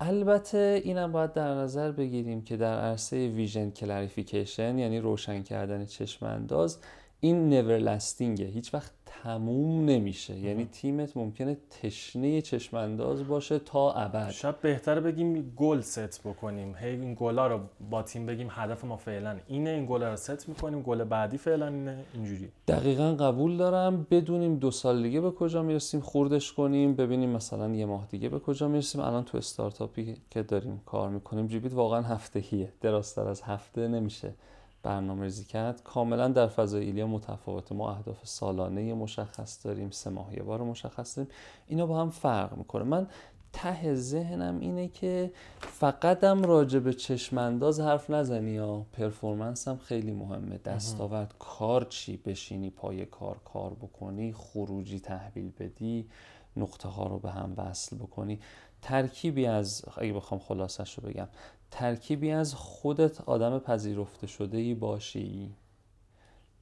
[0.00, 6.26] البته اینم باید در نظر بگیریم که در عرصه vision clarification یعنی روشن کردن چشم
[6.26, 6.78] انداز
[7.20, 10.38] این neverlasting ـه هیچ وقت تموم نمیشه.
[10.38, 14.30] یعنی تیمت ممکنه تشنه چشم انداز باشه تا ابد.
[14.30, 16.74] شاید بهتره بگیم goal set بکنیم.
[16.76, 20.48] هی این گلا رو با تیم بگیم هدف ما فعلا اینه این گل رو ست
[20.48, 22.04] می‌کنیم گل بعدی فعلا اینه.
[22.14, 22.48] اینجوری.
[22.68, 24.06] دقیقا قبول دارم.
[24.10, 28.38] بدونیم دو سال دیگه به کجا می‌رسیم خوردش کنیم ببینیم مثلا یه ماه دیگه به
[28.38, 29.00] کجا می‌رسیم.
[29.00, 34.34] الان تو استارتاپی که داریم کار می‌کنیم جیبیت واقعا هفتهیه درازتر از هفته نمیشه.
[34.82, 35.82] برنامه ریزی کرد.
[35.82, 37.74] کاملا در فضای ایلیا متفاوته.
[37.74, 41.32] ما اهداف سالانه مشخص داریم سه ماه یه بار مشخص داریم.
[41.66, 42.84] اینا با هم فرق می‌کنه.
[42.84, 43.06] من
[43.52, 50.58] ته ذهنم اینه که فقطم راجع به چشمانداز حرف نزنی یا پرفورمنس هم خیلی مهمه.
[50.58, 56.08] دستاورد کار چی بشینی پای کار کار بکنی خروجی تحویل بدی
[56.56, 58.40] نقطه ها رو به هم وصل بکنی.
[58.82, 61.28] ترکیبی از اگه بخوام خلاصش رو بگم
[61.70, 65.54] ترکیبی از خودت آدم پذیرفته شده ای باشی.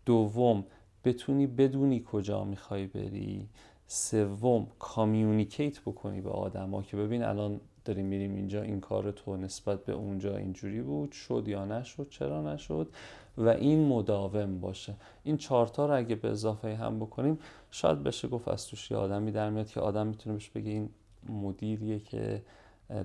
[0.07, 0.65] دوم
[1.05, 3.49] بتونی بدونی کجا می‌خوای بری.
[3.87, 9.85] سوم کامیونیکیت بکنی به آدما که ببین الان داریم میریم اینجا این کار تو نسبت
[9.85, 12.89] به اونجا اینجوری بود شد یا نشد چرا نشد؟
[13.39, 14.95] و این مداوم باشه.
[15.25, 17.39] این چارتا رو اگه به اضافه هم بکنیم
[17.71, 20.91] شاید بشه گفت از توش یه آدمی در میاد که آدم می‌تونه بهش بگه این
[21.31, 22.43] مدیریه که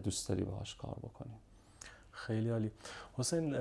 [0.04, 1.38] دوست داری باهاش کار بکنیم
[2.12, 2.72] خیلی عالی.
[3.14, 3.54] حسین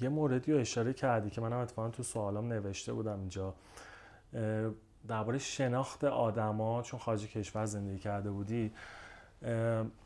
[0.00, 3.54] یه موردی رو اشاره کردی که منم اتفاقا تو سوالام نوشته بودم اینجا.
[5.08, 8.72] درباره شناخت آدما چون خارج کشور زندگی کرده بودی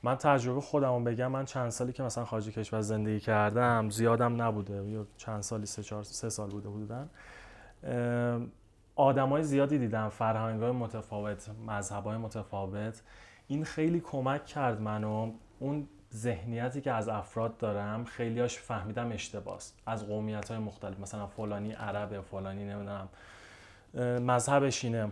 [0.03, 4.91] من تجربه خودم بگم من چند سالی که مثلا خارج کشور زندگی کردم زیادم نبوده.
[4.91, 7.11] یا چند سالی سه, چهار، سه سال بوده بودن.
[8.97, 13.03] آدمای زیادی دیدم فرهنگ های متفاوت مذهب های متفاوت.
[13.49, 15.31] این خیلی کمک کرد منو.
[15.59, 21.73] اون ذهنیتی که از افراد دارم خیلیاش فهمیدم اشتباس از قومیت های مختلف مثلا فلانی
[21.73, 23.09] عربه فلانی نمی‌دونم
[24.27, 25.11] مذهبش اینه.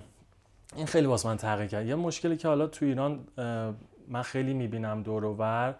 [0.76, 1.86] این خیلی واسه من تغییر کرد.
[1.86, 3.26] یه مشکلی که حالا تو ایران
[4.08, 5.74] من خیلی می‌بینم دور و بر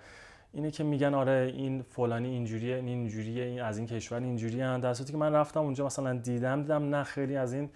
[0.52, 4.94] اینه که میگن آره این فلانی اینجوریه این اینجوریه این از این کشور اینجوریه در
[4.94, 7.70] صورتی که من رفتم اونجا مثلا دیدم دیدم نه خیلی از این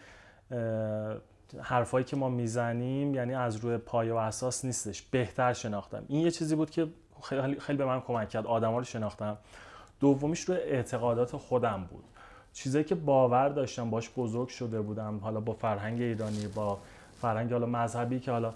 [1.63, 5.03] حرفایی که ما می‌زنیم یعنی از روی پایه و اساس نیستش.
[5.03, 6.05] بهتر شناختم.
[6.09, 6.89] این یه چیزی بود که
[7.23, 8.47] خیلی, خیلی به من کمک کرد.
[8.47, 9.39] آدما رو شناختم.
[10.01, 12.05] دومیش روی اعتقادات خودم بود.
[12.53, 15.19] چیزایی که باور داشتم باش بزرگ شده بودم.
[15.19, 16.79] حالا با فرهنگ ایرانی با
[17.21, 18.55] فرهنگ حالا مذهبی که حالا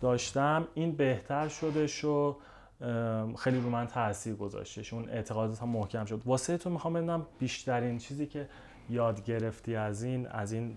[0.00, 2.36] داشتم این بهتر شده شو
[3.38, 4.92] خیلی رو من تاثیر گذاشتش.
[4.92, 6.22] اون اعتقادات هم محکم شد.
[6.24, 8.48] واسه تو می‌خوام بیشترین چیزی که
[8.90, 10.76] یاد گرفتی از این از این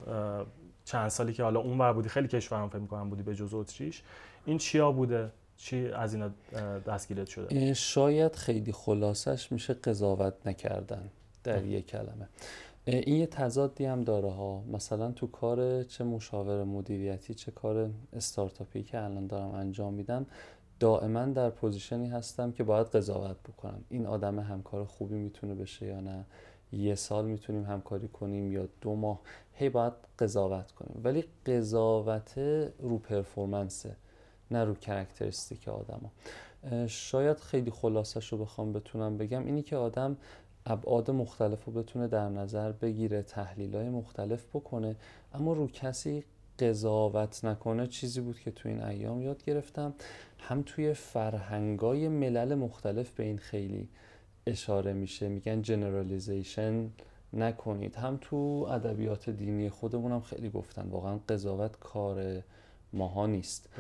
[0.86, 4.04] چند سالی که حالا اون بودی خیلی کشورم فکر می‌کنم بودی به جز اتریش.
[4.46, 6.30] این چیا بوده؟ چی از اینا
[6.80, 11.10] دستگیرت شده؟ شاید خیلی خلاصش میشه قضاوت نکردن
[11.44, 12.28] در یک کلمه.
[12.86, 14.64] این یه تضادی هم داره ها.
[14.72, 20.26] مثلا تو کار چه مشاور مدیریتی چه کار استارتاپی که الان دارم انجام میدم
[20.80, 23.84] دائما در position ی هستم که باید قضاوت بکنم.
[23.90, 26.26] این آدم همکار خوبی می‌تونه بشه یا نه؟
[26.74, 29.20] یه سال می‌تونیم همکاری کنیم یا دو ماه
[29.54, 31.02] هی باید قضاوت کنیم.
[31.04, 32.38] ولی قضاوت
[32.80, 33.96] رو پرفورمنسه
[34.52, 36.12] نه رو کرکترستیک آدم
[36.88, 40.18] شاید خیلی خلاصش رو بخوام بتونم بگم اینی که آدم
[40.66, 44.96] ابعاد مختلف رو بتونه در نظر بگیره تحلیل های مختلف بکنه
[45.34, 46.24] اما رو کسی
[46.60, 49.94] قضاوت نکنه چیزی بود که تو این ایام یاد گرفتم.
[50.40, 53.90] هم توی فرهنگای ملل مختلف به این خیلی
[54.48, 56.90] اشاره میشه میگن جنرالیزیشن
[57.34, 57.96] نکنید.
[57.96, 62.44] هم تو ادبیات دینی خودمونم خیلی گفتن واقعا قضاوت کار
[62.94, 63.80] ماها نیست.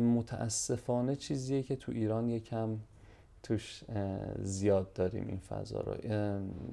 [0.00, 2.78] متاسفانه چیزیه که تو ایران یکم
[3.42, 3.84] توش
[4.42, 5.94] زیاد داریم این فضا رو.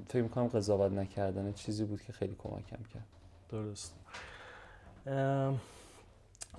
[0.08, 3.06] فکر می‌کنم قضاوت نکردن چیزی بود که خیلی کمکم کرد.
[3.48, 3.94] درست.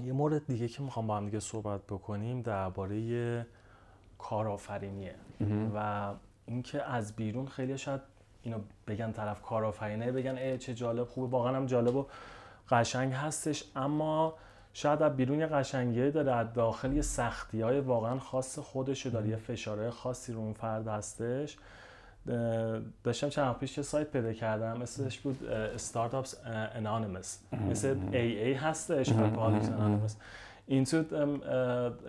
[0.04, 3.46] یه مورد دیگه که می‌خوام با هم دیگه صحبت بکنیم درباره
[4.18, 5.16] کارآفرینیه.
[5.76, 6.14] و
[6.48, 8.02] اینکه از بیرون خیلی شاید
[8.42, 12.06] اینو بگن طرف کارآفرینه بگن ای چه جالب خوبه واقعا هم جالب و
[12.70, 13.64] قشنگ هستش.
[13.76, 14.34] اما
[14.74, 19.28] شاید از بیرون یه قشنگی داره از داخل یه سختی های واقعا خاص خودش داره
[19.28, 21.58] یه فشارهای خاصی رو اون فرد هستش.
[23.04, 25.40] داشتم چند پیش یه سایت پیدا کردم اسمش بود
[25.78, 26.30] Startups
[26.78, 27.58] Anonymous.
[27.70, 30.14] مثل AA هستش Anonymous.
[30.70, 31.04] این تو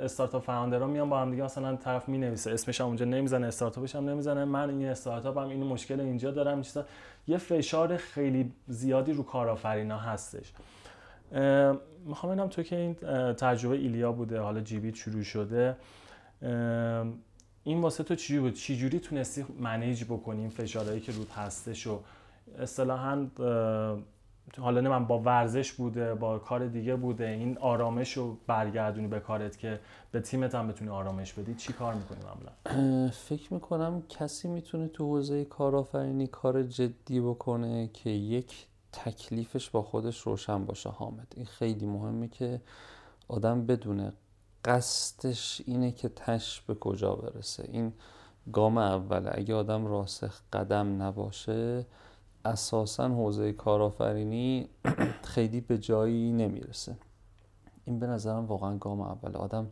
[0.01, 3.97] استارتاپ فاوندرها میان با هم دیگه مثلا طرف می نویسه اسمش هم اونجا نمی‌زنه استارتاپش
[3.97, 4.45] هم نمی‌زنه.
[4.45, 6.85] من این استارتاپ هم این مشکل اینجا دارم چیزا.
[7.27, 10.53] یه فشار خیلی زیادی رو کارآفرینا هستش.
[12.05, 12.95] می‌خوام ببینم تو که این
[13.35, 15.77] تجربه ایلیا بوده حالا جیبیت شروع شده.
[17.65, 22.01] این واسه تو چی بود؟ چجوری تونستی منیج بکنی این فشارهایی که رود هستش و
[22.59, 23.27] اصطلاحا
[24.57, 27.27] حالا نه من با ورزش بوده با کار دیگه بوده.
[27.27, 29.81] این آرامش رو برگردونی به کارت که
[30.11, 31.55] به تیمت هم بتونی آرامش بدی.
[31.55, 38.11] چی کار می‌کنی معمولا؟ فکر می‌کنم کسی می‌تونه تو حوزه کارآفرینی کار جدی بکنه که
[38.11, 41.33] یک تکلیفش با خودش روشن باشه حامد.
[41.37, 42.61] این خیلی مهمه که
[43.29, 44.13] آدم بدونه
[44.65, 47.69] قصدش اینه که تش به کجا برسه.
[47.73, 47.93] این
[48.53, 49.31] گام اوله.
[49.35, 51.87] اگه آدم راسخ قدم نباشه
[52.53, 54.69] اساسا حوزه کارآفرینی
[55.35, 56.97] خیلی به جایی نمی‌رسه.
[57.85, 59.67] این به نظرم واقعا گام اول آدم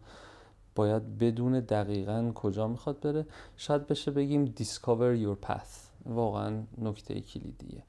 [0.74, 3.26] باید بدون دقیقا کجا می‌خواد بره.
[3.56, 6.06] شاید بشه بگیم discover your path.
[6.06, 7.82] واقعا نکته کلیدیه.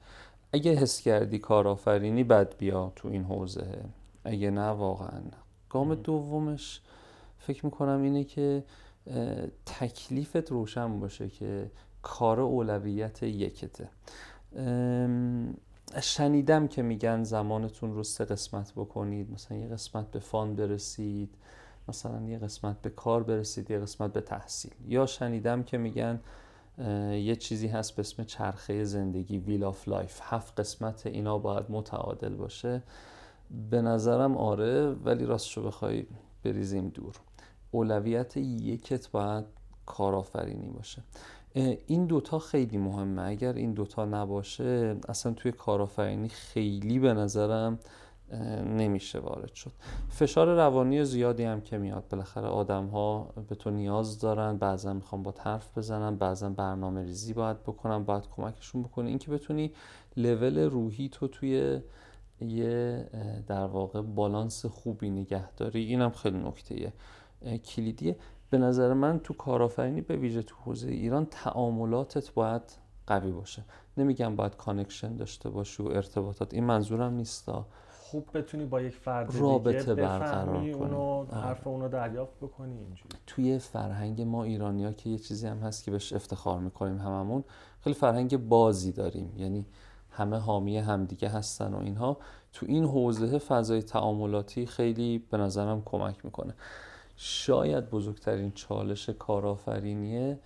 [0.52, 3.84] اگه حس کردی کارآفرینی بد بیا تو این حوزه.
[4.24, 5.20] اگه نه واقعا
[5.70, 6.80] گام دومش
[7.38, 8.64] فکر می‌کنم اینه که
[9.66, 11.70] تکلیفت روشن باشه که
[12.02, 13.88] کار اولویت یکته.
[16.02, 19.32] شنیدم که میگن زمانتون رو سه قسمت بکنید.
[19.32, 21.34] مثلا یه قسمت به fun برسید
[21.88, 24.74] مثلا یه قسمت به کار برسید یه قسمت به تحصیل.
[24.86, 26.20] یا شنیدم که میگن
[27.12, 32.34] یه چیزی هست به اسم چرخه زندگی wheel of life هفت قسمت اینا باید متعادل
[32.34, 32.82] باشه.
[33.70, 36.06] به نظرم آره ولی راستشو بخوای
[36.44, 37.14] بریزیم دور.
[37.70, 39.44] اولویت یکت باید
[39.86, 41.02] کارآفرینی باشه.
[41.86, 43.22] این دوتا خیلی مهمه.
[43.22, 47.78] اگر این دوتا نباشه اصلا توی کارآفرینی خیلی به نظرم
[48.76, 49.72] نمیشه وارد شد.
[50.08, 52.04] فشار روانی زیادی هم که میاد.
[52.10, 54.56] بالاخره آدم ها به تو نیاز دارن.
[54.56, 56.16] بعضا می‌خوام با حرف بزنن.
[56.16, 59.08] بعضا برنامه ریزی باید بکنم باید کمکشون بکنی.
[59.08, 59.72] اینکه بتونی
[60.16, 61.80] لول روحی تو توی
[62.40, 63.06] یه
[63.46, 66.92] در واقع بالانس خوبی نگهداری اینم خیلی نکته
[67.58, 68.16] کلیدیه.
[68.50, 72.62] به نظر من تو کارآفرینی به ویژه تو حوزه ایران تعاملاتت باید
[73.06, 73.64] قوی باشه.
[73.96, 76.54] نمیگم باید connection داشته باشی و ارتباطات.
[76.54, 77.66] این منظورم نیستا.
[78.00, 80.72] خوب بتونی با یک فرد رابطه برقرار کنی.
[80.72, 81.40] اونو آره.
[81.40, 83.16] حرف اونو دریافت بکنی اینجوری.
[83.26, 87.44] توی فرهنگ ما ایرانیا که یه چیزی هم هست که بهش افتخار می‌کنیم هممون
[87.80, 89.32] خیلی فرهنگ بازی داریم.
[89.36, 89.66] یعنی
[90.10, 92.18] همه حامی همدیگه هستن و اینها.
[92.52, 96.54] تو این حوزه فضای تعاملاتی خیلی به نظرم کمک می‌کنه.
[97.20, 100.38] شاید بزرگترین چالش کارآفرینیه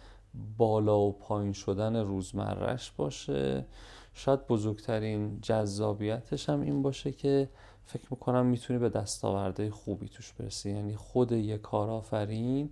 [0.56, 3.66] بالا و پایین شدن روزمرش باشه.
[4.14, 7.48] شاید بزرگترین جذابیتش هم این باشه که
[7.84, 10.70] فکر می‌کنم می‌تونی به دستاورده خوبی توش برسی.
[10.70, 12.70] یعنی خود یه کارآفرین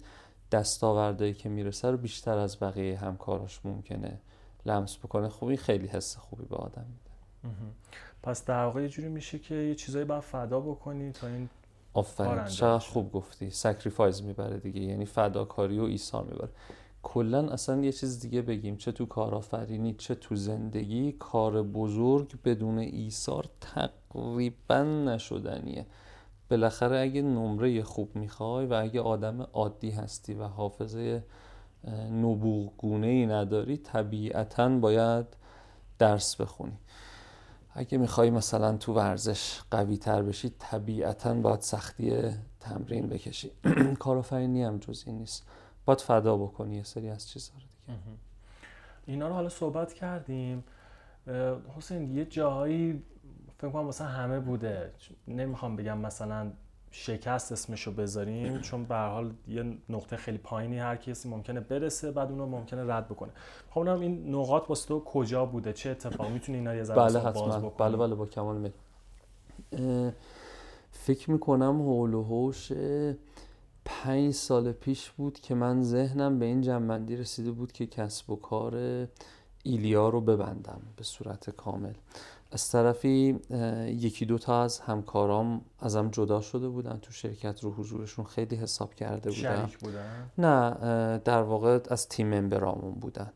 [0.53, 4.21] دستاوردهایی که می‌رسه رو بیشتر از بقیه همکاراش ممکنه
[4.67, 5.29] لمس بکنه.
[5.29, 7.11] خوبی خیلی حس خوبی به آدم میده.
[8.23, 11.49] پس در واقع یه جوری میشه که یه چیزایی باید فدا بکنی تا این
[11.93, 12.45] آفرین.
[12.45, 13.51] چقدر خوب گفتی.
[13.51, 14.81] sacrifice می‌بره دیگه.
[14.81, 16.49] یعنی فداکاری و ایثار می‌بره.
[17.03, 18.77] کلا اصلا یه چیز دیگه بگیم.
[18.77, 25.87] چه تو کارآفرینی چه تو زندگی کار بزرگ بدون ایثار تقریبا نشدنیه.
[26.51, 31.25] بالاخره اگه نمره خوب می‌خوای و اگه آدم عادی هستی و حافظه
[32.13, 35.27] نبوغگونه ای نداری طبیعتا باید
[35.99, 36.79] درس بخونی.
[37.75, 42.23] اگه می‌خوای مثلا تو ورزش قوی تر بشی طبیعتا باید سختی
[42.61, 43.51] تمرین بکشی.
[43.99, 45.47] کارآفرینی هم جز این نیست.
[45.85, 48.01] باید فدا بکنی یه سری از چیزها رو دیگه.
[49.07, 50.65] اینا رو حالا صحبت کردیم.
[51.77, 53.03] حسین یه جاهایی
[53.59, 54.93] فکر کنم مثلا همه بوده.
[55.29, 56.53] نمی‌خوام بگم مثلا
[56.91, 62.31] شکست اسمشو بذاریم چون به حال یه نقطه خیلی پایینی هر کسی ممکنه برسه بعد
[62.31, 63.31] اونو ممکنه رد بکنه.
[63.71, 67.57] خب این نقاط واسه تو کجا بوده؟ چه اتفاقی؟ می‌تونی اینا یه ذره بله باز
[67.57, 68.73] بکنی؟ بله بله با کمال میل
[70.91, 72.73] فکر می‌کنم هول و هوش
[73.85, 78.37] پنج سال پیش بود که من ذهنم به این جنبندی رسیده بود که کسب و
[78.37, 78.75] کار
[79.63, 81.95] ایلیا رو ببندم به صورت کامل.
[82.53, 83.41] از طرفی
[83.87, 89.31] یکی دوتا از همکارام ازم جدا شده بودن تو شرکت رو حضورشون خیلی حساب کرده
[89.31, 89.57] بودن.
[89.57, 93.33] شریک بودن؟ نه در واقع از تیم ممبرامون بودن.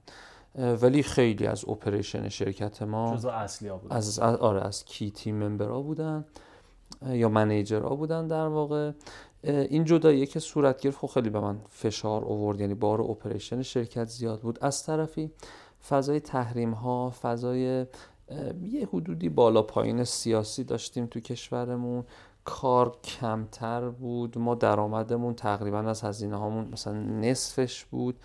[0.55, 3.97] ولی خیلی از اپریشن شرکت ما جزو اصلی ها بودن.
[3.97, 6.25] از آره از کی تیم ممبرا بودن
[7.07, 8.93] یا منیجرها بودن در واقع.
[9.43, 14.09] این جدایی که صورت گرفت خب خیلی به من فشار آورد یعنی بار اپریشن شرکت
[14.09, 14.59] زیاد بود.
[14.65, 15.31] از طرفی
[15.89, 17.87] فضای تحریم ها فضای
[18.63, 22.05] یه حدودی بالا پایین سیاسی داشتیم تو کشورمون.
[22.45, 24.39] کار کمتر بود.
[24.39, 28.17] ما درآمدمون تقریبا از هزینه هامون مثلا نصفش بود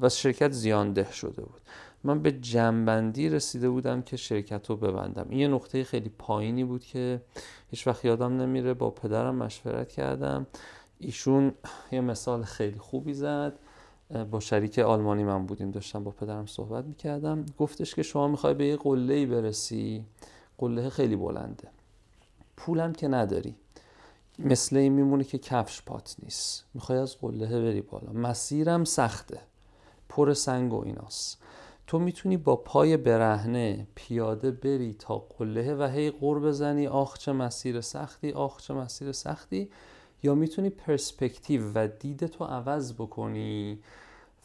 [0.00, 1.60] و شرکت زیانده شده بود.
[2.04, 5.26] من به جنبندی رسیده بودم که شرکت رو ببندم.
[5.28, 7.20] این یه نقطه خیلی پایینی بود که
[7.70, 8.74] هیچ وقت یادم نمیره.
[8.74, 10.46] با پدرم مشورت کردم.
[10.98, 11.52] ایشون
[11.92, 13.58] یه مثال خیلی خوبی زد.
[14.30, 17.46] با شریک آلمانی من بودیم داشتم با پدرم صحبت می‌کردم.
[17.58, 20.04] گفتش که شما می‌خوای به یه قله برسی.
[20.58, 21.68] قله خیلی بلنده.
[22.56, 23.54] پولم که نداری.
[24.38, 26.64] مثل این میمونه که کفش پات نیست.
[26.74, 28.12] می‌خوای از قله بری بالا.
[28.12, 29.40] مسیرم سخته.
[30.08, 31.38] پر سنگ و ایناست.
[31.86, 36.86] تو می‌تونی با پای برهنه پیاده بری تا قله و هی قور بزنی.
[36.86, 39.70] آخ چه مسیر سختی آخ چه مسیر سختی.
[40.22, 43.78] یا می‌تونی پرسپکتیو و دیدتو عوض بکنی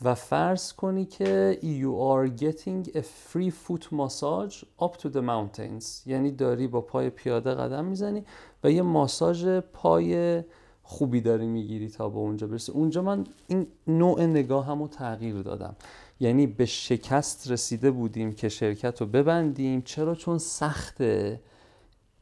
[0.01, 6.07] و فرض کنی که you are getting a free foot massage up to the mountains.
[6.07, 8.23] یعنی داری با پای پیاده قدم می‌زنی
[8.63, 10.43] و یه ماساژ پای
[10.83, 12.71] خوبی داری می‌گیری تا به اونجا برسی.
[12.71, 15.75] اونجا من این نوع نگاه همو تغییر دادم.
[16.19, 19.81] یعنی به شکست رسیده بودیم که شرکت رو ببندیم.
[19.81, 21.41] چرا؟ چون سخته.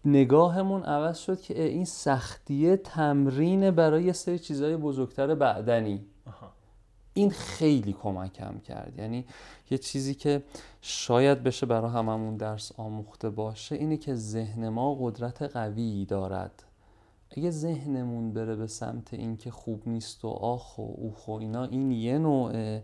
[0.06, 6.06] نگاهمون عوض شد که این سختیه تمرین برای یه سری چیزهای بزرگتر بعدنی.
[7.14, 9.00] این خیلی کمکم کرد.
[9.00, 9.26] یعنی
[9.72, 10.44] یه چیزی که
[10.82, 16.64] شاید بشه برای هممون درس آموخته باشه اینه که ذهن ما قدرت قوی دارد.
[17.32, 21.92] اگه ذهنمون بره به سمت اینکه خوب نیست و آخ و اوخ و اینا این
[21.92, 22.84] یه نوعه.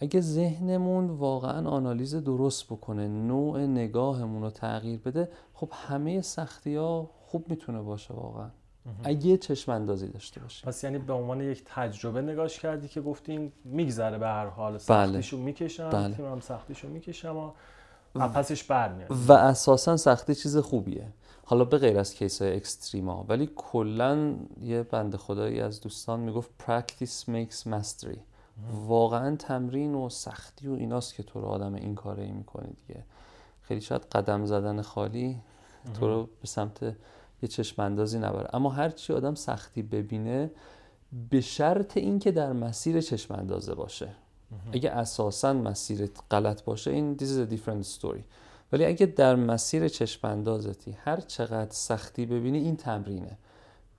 [0.00, 7.10] اگه ذهنمون واقعا آنالیز درست بکنه نوع نگاهمون رو تغییر بده خب همه سختی ها
[7.26, 8.50] خوب می‌تونه باشه واقعا.
[9.04, 13.52] اگه چشم اندازی داشته باشه پس یعنی به عنوان یک تجربه نگاش کردی که گفتیم
[13.64, 14.78] میگذره به هر حال بله.
[14.78, 16.14] سختیشو می‌کشم بله.
[16.14, 17.36] تیمم سختیشو می‌کشم
[18.14, 21.12] و پسش برمیاد و اساسا سختی چیز خوبیه.
[21.44, 26.50] حالا به غیر از کیس های اکستریما ولی کلا یه بنده خدایی از دوستان می‌گفت
[26.66, 28.18] practice makes mastery.
[28.86, 33.04] واقعا تمرین و سختی و ایناست که تو رو آدم این کاره ای می‌کنه دیگه.
[33.62, 35.40] خیلی شاید قدم زدن خالی
[35.94, 36.82] تو رو به سمت
[37.42, 38.48] یه چشم اندازی نبره.
[38.52, 40.50] اما هرچی آدم سختی ببینه
[41.30, 44.08] به شرط اینکه در مسیر چشم اندازه باشه
[44.72, 48.22] اگه اساسا مسیرت غلط باشه این this is a different story.
[48.72, 53.38] ولی اگه در مسیر چشم اندازتی هر چقدر سختی ببینی این تمرینه.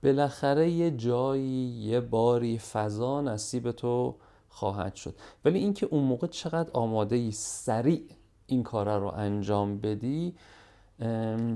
[0.02, 4.14] بالاخره یه جایی یه باری فضا نصیب تو
[4.52, 5.14] خواهد شد.
[5.44, 8.02] ولی اینکه اون موقع چقدر آماده ای سریع
[8.46, 10.34] این کار رو انجام بدی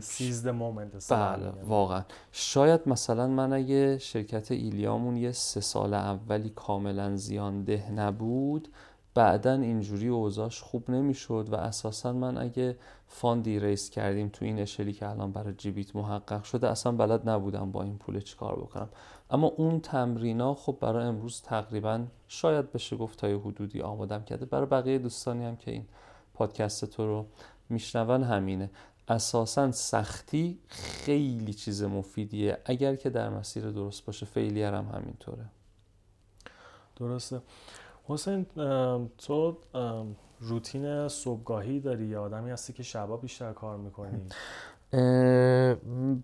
[0.01, 2.05] سیز مومنت بله واقعا.
[2.33, 8.69] شاید مثلا من اگه شرکت ایلیامون یه سه سال اولی کاملا زیان ده نبود
[9.15, 12.77] بعدا اینجوری اوضاعش خوب نمی‌شد و اساسا من اگه
[13.09, 17.73] fundی raise کردیم تو این اشلی که الان برای جیبیت محقق شده اصلا بلد نبودم
[17.73, 18.89] با این پول چیکار بکنم.
[19.31, 24.47] اما اون تمرینا خب برای امروز تقریبا شاید بشه گفت تا حدودی آمادم کرده.
[24.47, 25.87] برای بقیه دوستانی هم که این
[26.35, 27.27] پادکست تو رو
[27.69, 28.71] میشنون همینه.
[29.09, 32.59] اساسا سختی خیلی چیز مفیدیه.
[32.65, 35.45] اگر که در مسیر درست باشه failure هم همینطوره.
[36.97, 37.41] درسته.
[38.05, 38.47] حسین
[39.19, 39.59] تو
[40.41, 44.19] روتین صبحگاهی داری؟ یا آدمی هستی که شبا بیشتر کار می‌کنی.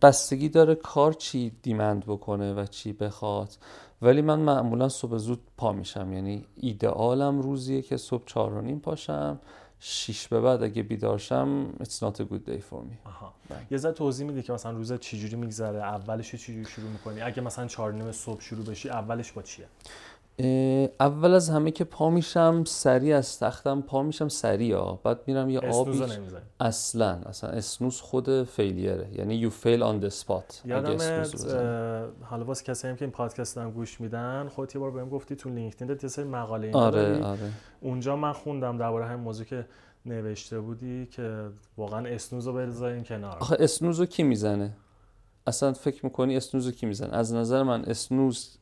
[0.03, 3.49] بستگی داره کار چی دیمند بکنه و چی بخواد.
[4.03, 6.13] ولی من معمولا صبح زود پا میشم.
[6.13, 9.39] یعنی ایدئالم روزیه که صبح چهار و نیم پاشم
[9.85, 13.07] شیش به بعد اگه بیدارشم it's not a good day for me.
[13.07, 13.33] آها.
[13.71, 17.67] یه ذره توضیح میدی که مثلا روزت چجوری میگذره؟ اولش چجوری شروع می‌کنی؟ اگه مثلا
[17.67, 19.67] چهار نیم صبح شروع بشی اولش با چیه؟
[21.01, 25.51] اول از همه که پا میشم سری از تختم پا میشم سری ها بعد میرم
[25.51, 26.03] یه آبی
[26.61, 30.65] اصلا اصلا اسنوس خود فیلیره یعنی you fail on the spot.
[30.65, 31.47] یادمت
[32.23, 35.37] حالا واسه کسی هم که این پادکست هم گوش میدن خودت یه بار بهم گفتی
[35.37, 37.53] تو لینکدین یه سری مقاله این آره آره.
[37.81, 39.67] اونجا من خوندم درباره همین موضوع که
[40.07, 43.37] نوشته بودی که واقعا اسنوز رو بذارین کنار.
[43.41, 44.73] آخه اسنوز رو کی می‌زنه؟
[45.47, 48.59] اصلا فکر می‌کنی اسنوز رو کی می‌زنه؟ از نظر من اسنوز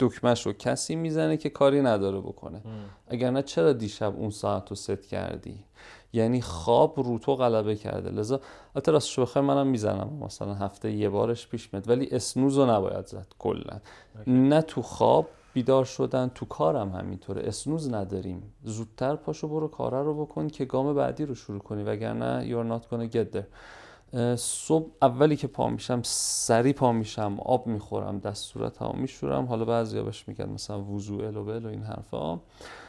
[0.00, 2.62] دکمش رو کسی می‌زنه که کاری نداره بکنه.
[3.08, 5.64] اگر نه چرا دیشب اون ساعت رو ست کردی؟
[6.12, 8.10] یعنی خواب رو تو غلبه کرده.
[8.10, 8.40] لذا
[8.74, 10.10] البته راستش بخوای منم می‌زنم.
[10.20, 11.88] مثلا هفته یه بارش پیش میاد.
[11.88, 13.80] ولی اسنوز رو نباید زد کلا.
[14.26, 17.42] نه تو خواب بیدار شدن تو کارم همینطوره.
[17.42, 18.52] اسنوز نداریم.
[18.64, 21.82] زودتر پاشو برو کاره رو بکن که گام بعدی رو شروع کنی.
[21.82, 23.46] وگرنه you're not gonna get there.
[24.36, 29.44] صبح اولی که پا میشم سری پا میشم آب می‌خورم دست صورت ها میشورم.
[29.44, 32.40] حالا بعضی بهش میگن مثلا وضوع الوبل و این حرفا.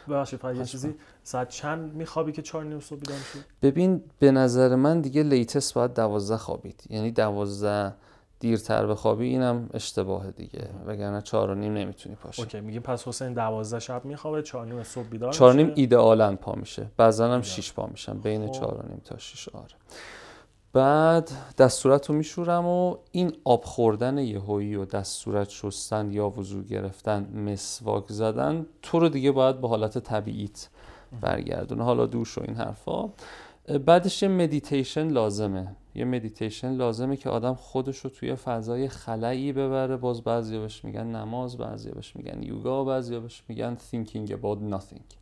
[0.09, 0.95] ببخشید فقط یه چیزی.
[1.23, 3.17] ساعت چند میخوابی که چهار نیم صبح بیدار
[3.61, 6.83] ببین به نظر من دیگه لیتس باید دوازده خوابید.
[6.89, 7.93] یعنی دوازده
[8.39, 10.69] دیرتر بخوابی اینم اشتباه دیگه.
[10.85, 14.83] وگرنه چهار و نیم نمی‌تونی پاشی اوکی میگیم پس حسین دوازده شب میخوابه چهار نیم
[14.83, 15.71] صبح بیدار چهار نیم.
[15.75, 16.87] ایدئالا پا میشه.
[16.97, 17.41] بعضا هم.
[17.41, 18.51] شیش پا میشم بین خب.
[18.51, 19.75] چهار و نیم تا شیش آره.
[20.73, 27.29] بعد دستورت رو میشورم و این آب خوردن یهویی و دستورت شستن یا وضو گرفتن
[27.35, 30.69] مسواک زدن تو رو دیگه باید به حالت طبیعیت
[31.21, 31.83] برگردونه.
[31.83, 33.09] حالا دوش و این حرفا.
[33.85, 35.75] بعدش یه مدیتیشن لازمه.
[35.95, 39.97] یه مدیتیشن لازمه که آدم خودش رو توی فضای خلایی ببره.
[39.97, 45.20] باز بعضی بهش میگن نماز بعضی بهش میگن یوگا بعضی بهش میگن thinking about nothing.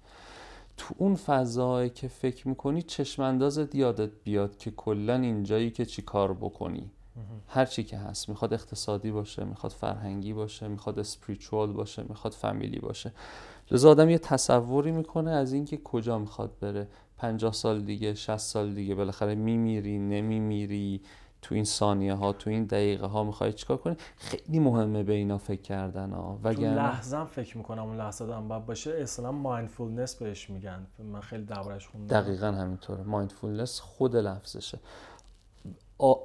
[0.80, 6.34] تو اون فضایی که فکر می‌کنی چشماندازت یادت بیاد که کلا اینجایی که چی کار
[6.34, 6.92] بکنی.
[7.48, 8.30] هر چی که هست.
[8.30, 13.14] می‌خواد اقتصادی باشه می‌خواد فرهنگی باشه می‌خواد spiritual باشه می‌خواد فامیلی باشه.
[13.72, 16.88] لذا آدم یه تصوری می‌کنه از اینکه کجا می‌خواد بره.
[17.18, 21.02] پنجاه سال دیگه 60 سال دیگه بالاخره میمیری نمیمیری.
[21.42, 25.38] تو این ثانیه ها تو این دقیقه ها می‌خوای چیکار کنی؟ خیلی مهمه به اینا
[25.38, 30.16] فکر کردن ها تو وگرنه لحظه فکر می‌کنم اون لحظه هم باید باشه اصلا mindfulness
[30.16, 30.88] بهش میگن.
[31.00, 32.22] من خیلی دربارش خوندم.
[32.22, 33.04] دقیقا همینطوره.
[33.04, 34.80] mindfulness خود لفظشه.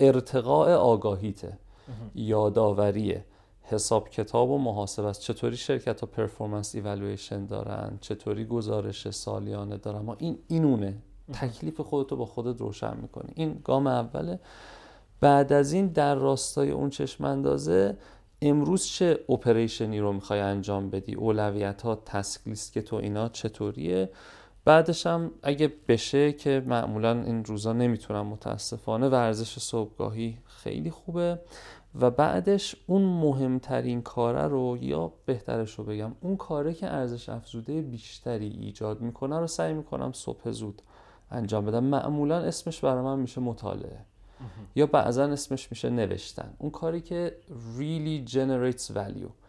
[0.01, 1.59] ارتقاء آگاهیته.
[2.15, 3.25] یادآوریه.
[3.63, 5.21] حساب کتاب و محاسبه است.
[5.21, 11.03] چطوری شرکت ها performance evaluation دارن؟ چطوری گزارش سالیانه دارن؟ ما این اینونه.
[11.33, 13.33] تکلیف خودتو با خودت روشن می‌کنی.
[13.35, 14.41] این گام اوله.
[15.25, 17.97] بعد از این در راستای اون چشم اندازه
[18.43, 23.29] امروز چه operation ی رو می‌خوای انجام بدی؟ اولویت ها task list که تو اینا
[23.29, 24.11] چطوریه؟
[24.65, 31.39] بعدش هم اگه بشه که معمولا این روزا نمی‌تونم متاسفانه ورزش صبحگاهی خیلی خوبه.
[32.01, 37.83] و بعدش اون مهمترین کاره رو یا بهترش رو بگم اون کاره که ارزش افزوده
[37.83, 40.83] بیشتری ایجاد می‌کنه رو سعی می‌کنم صبح زود
[41.31, 41.85] انجام بدم.
[41.85, 44.14] معمولا اسمش برای من میشه مطالعه.
[44.75, 46.55] یا بعضا اسمش میشه نوشتن.
[46.59, 47.37] اون کاری که
[47.79, 49.44] really generates value.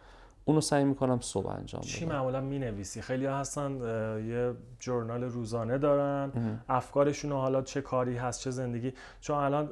[0.48, 2.14] اونو سعی می‌کنم صبح انجام چی بدم.
[2.14, 3.80] معمولا می نویسی خیلی ها هستن
[4.26, 6.32] یه جورنال روزانه دارن.
[6.68, 8.92] افکارشون رو حالا چه کاری هست چه زندگی.
[9.20, 9.68] چون الان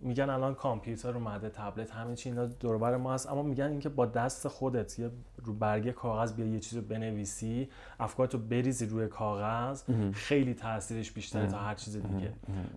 [0.00, 3.28] میگن الان کامپیوتر اومده تبلت همه چی اینا دور بر ما هست.
[3.28, 5.10] اما میگن اینکه با دست خودت یه
[5.44, 7.68] رو برگه کاغذ بیا یه چیزی رو بنویسی
[8.00, 12.32] افکارتو بریزی روی کاغذ خیلی تاثیرش بیشتره تا هر چیز دیگه.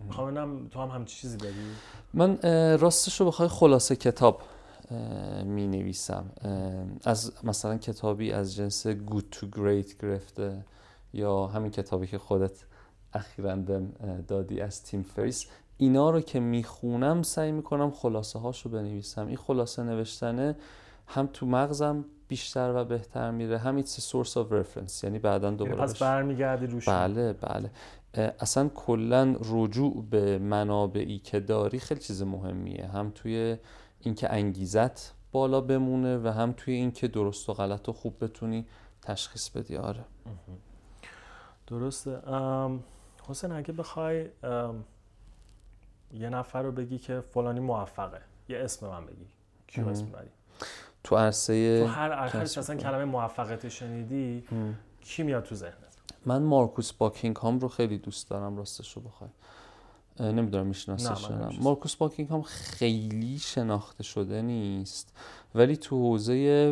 [0.06, 1.56] می‌خوام تو هم همچین چیزی داری
[2.14, 2.38] من
[2.78, 4.42] راستش رو بخوای خلاصه کتاب
[5.46, 6.32] می نویسم
[7.06, 10.66] از مثلا کتابی از جنس Good to Great گرفته
[11.14, 12.52] یا همین کتابی که خودت
[13.14, 13.94] اخیرا بهم
[14.28, 15.46] دادی از تیم فریس.
[15.78, 19.28] اینا رو که می‌خونم سعی می‌کنم خلاصه هاشو بنویسم.
[19.28, 20.56] این خلاصه نوشتنه
[21.08, 23.58] هم تو مغزم بیشتر و بهتر میره.
[23.58, 25.04] هم a source of reference.
[25.04, 26.90] یعنی بعدا یعنی دوباره پس برمیگردی روش.
[26.90, 27.72] بله بله.
[28.40, 32.88] اصلا کلا رجوع به منابعی که داری خیلی چیز مهمیه.
[32.88, 33.58] هم توی
[34.06, 38.66] اینکه انگیزت بالا بمونه و هم توی اینکه درست و غلط و خوب بتونی
[39.02, 39.78] تشخیص بدی.
[39.78, 40.06] آره.
[41.68, 42.22] درسته.
[43.28, 44.30] حسین اگه بخوای
[46.14, 49.28] یه نفر رو بگی که فلانی موفقه یه اسم من بگی.
[49.68, 50.30] کیو اسم می‌بری
[51.04, 52.76] تو عرصه تو هر و اصلا.
[52.76, 54.48] کلمه موفقیت شنیدی
[55.02, 55.96] کی میاد تو ذهنت؟
[56.26, 59.30] من مارکوس باکینگهام رو خیلی دوست دارم راستش رو بخوای.
[60.20, 61.50] نمی‌دونم میشناسیش نه،.
[61.62, 65.18] مارکوس باکینگهام خیلی شناخته شده نیست.
[65.56, 66.72] ولی تو حوزه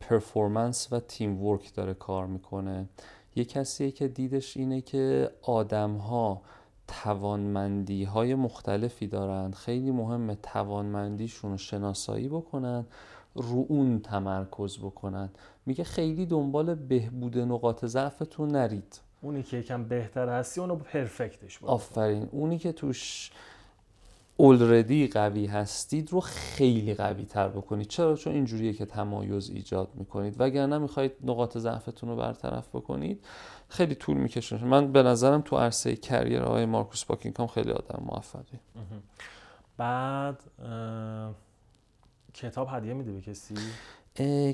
[0.00, 2.88] پرفورمنس و تیم ورک داره کار می‌کنه.
[3.36, 6.42] یه کسیه که دیدش اینه که آدم ها
[6.88, 9.50] توانمندی های مختلفی دارن.
[9.50, 12.86] خیلی مهمه توانمندیشون رو شناسایی بکنن
[13.34, 15.30] رو اون تمرکز بکنن.
[15.66, 19.00] میگه خیلی دنبال بهبود نقاط ضعفتون نرید.
[19.24, 22.28] اونی که یکم بهتر هستی اونو پرفکتش بود آفرین.
[22.32, 23.30] اونی که توش
[24.36, 27.88] اولردی قوی هستید رو خیلی قوی تر بکنید.
[27.88, 30.36] چرا؟ چون اینجوریه که تمایز ایجاد می‌کنید.
[30.38, 33.24] وگرنه می‌خواید نقاط ضعفتون رو برطرف بکنید
[33.68, 34.64] خیلی طول می‌کشه.
[34.64, 38.58] من به نظرم تو عرصه کریر آقای مارکوس باکینگهام خیلی آدم موفقی
[39.76, 41.34] بعد اه،
[42.34, 43.54] کتاب هدیه میده به کسی؟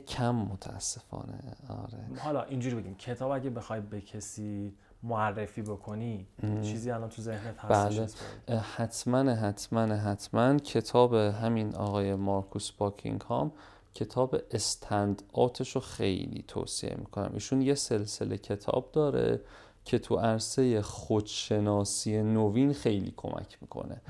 [0.09, 1.39] کم متاسفانه
[1.69, 2.19] آره.
[2.19, 6.27] حالا اینجوری بگیم کتاب اگه بخوای به کسی معرفی بکنی
[6.63, 8.59] چیزی الان تو ذهنت هستش بله.
[8.61, 13.53] حتما حتما حتما کتاب همین آقای مارکوس باکینگهام
[13.95, 17.31] کتاب استند آتش رو خیلی توصیه می‌کنم.
[17.35, 19.41] ایشون یه سلسله کتاب داره
[19.85, 24.01] که تو عرصه خودشناسی نوین خیلی کمک می‌کنه.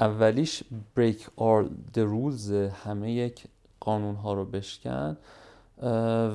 [0.00, 0.64] اولیش
[0.98, 2.50] break all the rules
[2.84, 3.44] همه یک
[3.84, 5.16] قانون ها رو بشکن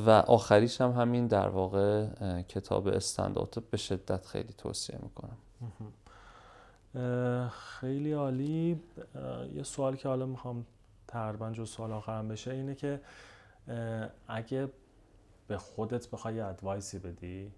[0.05, 2.07] و آخریش هم همین در واقع
[2.41, 5.37] کتاب استندارت به شدت خیلی توصیه می‌کنم.
[7.49, 8.81] خیلی عالی.
[9.53, 10.65] یه سوال که حالا می‌خوام
[11.07, 13.01] تقریبا جو سوال آخرم بشه اینه که
[14.27, 14.69] اگه
[15.47, 17.51] به خودت بخوای ادوایسی بدی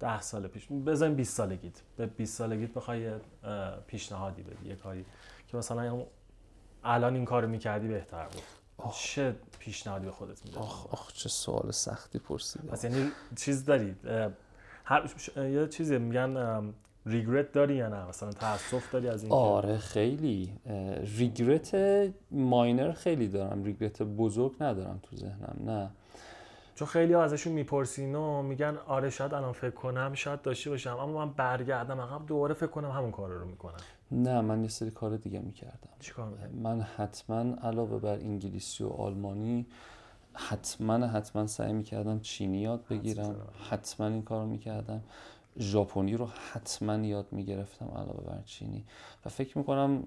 [0.00, 3.10] ده سال پیش بزنیم 20 سالگیت به 20 سالگیت بخوای
[3.86, 5.04] پیشنهادی بدی یه کاری
[5.48, 6.06] که مثلا
[6.84, 8.42] الان این کارو می‌کردی بهتر بود.
[8.94, 13.96] چه پیشنهادی به خودت میدی آخ آخ چه سوال سختی پرسیدی پس یعنی چیز داری
[14.84, 16.74] هر یه چیزی میگن
[17.06, 20.52] ریگرت داری یا نه؟ مثلا تاسف داری از این آره خیلی.
[21.18, 21.76] ریگرت
[22.30, 23.64] ماینر خیلی دارم.
[23.64, 25.90] ریگرت بزرگ ندارم تو ذهنم نه.
[26.74, 30.96] چون خیلی ها ازشون می‌پرسین و میگن آره شاید الان فکر کنم شاید داشته باشم.
[30.96, 33.80] اما من برگردم عقب دوباره فکر کنم همون کار رو می‌کنم.
[34.12, 35.90] نه من یه سری کار دیگه می‌کردم.
[36.00, 39.66] چیکار من حتما علاوه بر انگلیسی و آلمانی
[40.34, 43.36] حتما حتما سعی می‌کردم چینی یاد بگیرم.
[43.70, 45.02] حتما این کار می‌کردم.
[45.58, 48.84] ژاپنی رو حتما یاد می‌گرفتم علاوه بر چینی.
[49.26, 50.02] و فکر می‌کنم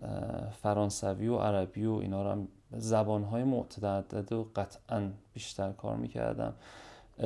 [0.61, 6.53] فرانسوی و عربی و اینا رو هم زبانهای معتدد و قطعا بیشتر کار می‌کردم.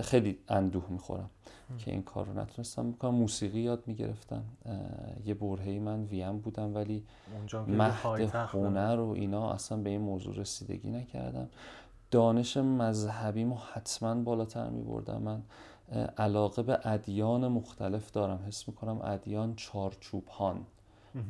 [0.01, 1.29] خیلی اندوه می‌خورم.
[1.77, 3.15] که این کار رو نتونستم بکنم.
[3.15, 4.43] موسیقی یاد می‌گرفتم.
[5.25, 7.03] یه برهی من ویم بودم ولی
[7.67, 11.49] مهد هنر و اینا اصلا به این موضوع رسیدگی نکردم.
[12.11, 15.21] دانش مذهبیمو حتما بالاتر میبردم.
[15.21, 15.41] من
[16.17, 18.39] علاقه به ادیان مختلف دارم.
[18.47, 20.65] حس می‌کنم ادیان چارچوب هان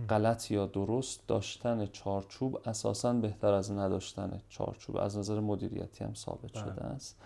[0.10, 4.98] غلط یا درست داشتن چارچوب اساسا بهتر از نداشتن چارچوب.
[4.98, 6.64] از نظر مدیریتی هم ثابت بله.
[6.64, 7.18] شده است.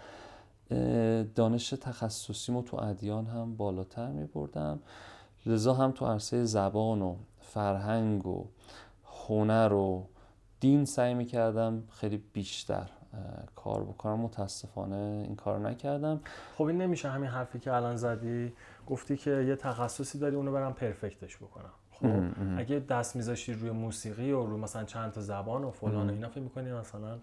[1.35, 4.79] دانش تخصصیمو تو ادیان هم بالاتر می بردم
[5.45, 8.47] لذا هم تو عرصه زبان و فرهنگ و
[9.27, 10.07] هنر و
[10.59, 12.89] دین سعی می کردم خیلی بیشتر
[13.55, 14.19] کار بکنم.
[14.19, 16.21] متاسفانه این کار نکردم.
[16.57, 18.53] خب این نمیشه همین حرفی که الان زدی.
[18.87, 21.71] گفتی که یه تخصصی داری اونو برم پرفکتش بکنم.
[21.91, 22.23] خب
[22.59, 26.29] اگه دست میذاشتی روی موسیقی و روی مثلا چند تا زبان و فلان و اینا
[26.29, 27.19] فکر می‌کنی مثلا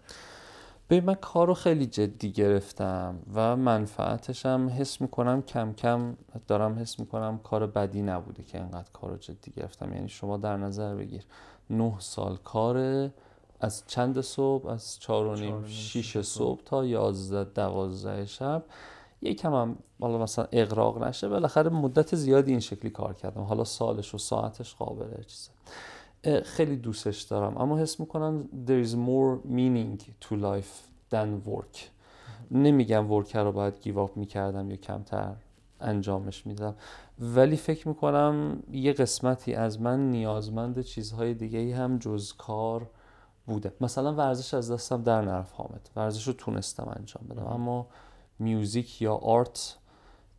[0.91, 6.17] به من کار رو خیلی جدی گرفتم و منفعتش هم حس می‌کنم کم کم
[6.49, 9.93] دارم حس می‌کنم کار بدی نبوده که اینقدر کار رو جدی گرفتم.
[9.93, 11.25] یعنی شما در نظر بگیر.
[11.71, 13.09] نه سال کار
[13.61, 16.61] از چند صبح از چهار و نیم شیش صبح.
[16.65, 18.65] تا یازده دوازده شب.
[19.23, 23.43] یکم هم حالا مثلا اقراق نشه بالاخره مدت زیادی این شکلی کار کردم.
[23.43, 25.51] حالا سالش و ساعتش قابله چیزه.
[26.45, 27.59] خیلی دوستش دارم.
[27.59, 31.79] اما حس می‌کنم there is more meaning to life than work.
[32.51, 35.35] نمیگم ورک رو باید گیواب می‌کردم یا کمتر
[35.81, 36.75] انجامش میدم
[37.19, 42.91] ولی فکر می‌کنم یه قسمتی از من نیازمند چیزهای دیگه ای هم جز کار
[43.47, 43.73] بوده.
[43.81, 45.91] مثلا ورزش از دستم در نرف حامد.
[45.97, 47.47] ورزش رو تونستم انجام بدم.
[47.47, 47.87] اما
[48.39, 49.77] میوزیک یا آرت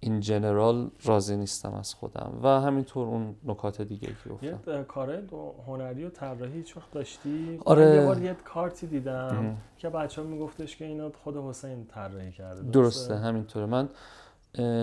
[0.04, 4.72] این جنرال راضی نیستم از خودم و همینطور اون نکات دیگه که گفتم.
[4.72, 5.24] یه کار
[5.68, 7.96] هنری و طراحی هیچ وقت داشتی؟ آره.
[7.96, 12.62] یه بار یه کارتی دیدم که بچه ها میگفتش که اینو خود حسین طراحی کرده.
[12.62, 13.66] درسته, درسته همینطوره.
[13.66, 13.90] من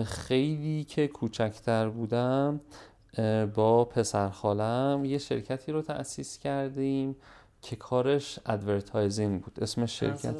[0.03, 2.61] خیلی که کوچکتر بودم
[3.55, 7.15] با پسر خالم یه شرکتی رو تأسیس کردیم
[7.61, 9.59] که کارش advertising بود.
[9.63, 10.35] اسم شرکت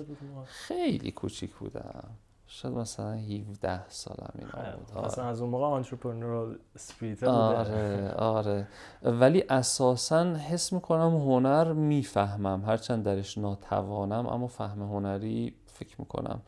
[0.45, 2.09] خیلی کوچیک بودم.
[2.51, 4.97] شاید مثلا 17 سالم اینا بود.
[4.97, 5.05] آره.
[5.05, 8.67] مثلا از اون موقع entrepreneurial spirit آره آره.
[9.03, 16.41] ولی اساسا حس می‌کنم هنر می‌فهمم هرچند درش ناتوانم اما فهم هنری فکر می‌کنم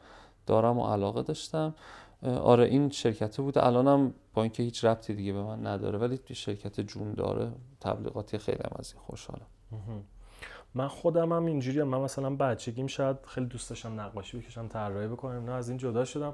[0.46, 1.76] دارم و علاقه داشتم.
[2.24, 3.58] آره این شرکت بود.
[3.58, 7.52] الانم با اینکه هیچ ربطی دیگه به من نداره ولی شرکت جون داره.
[7.80, 9.48] تبلیغاتی خیلی هم از این خوشحالم.
[10.76, 15.46] من خودم هم اینجوری من مثلا بچگیم شاید خیلی دوست داشتم نقاشی بکشم طراحی بکنم
[15.46, 16.34] نه از این جدا شدم.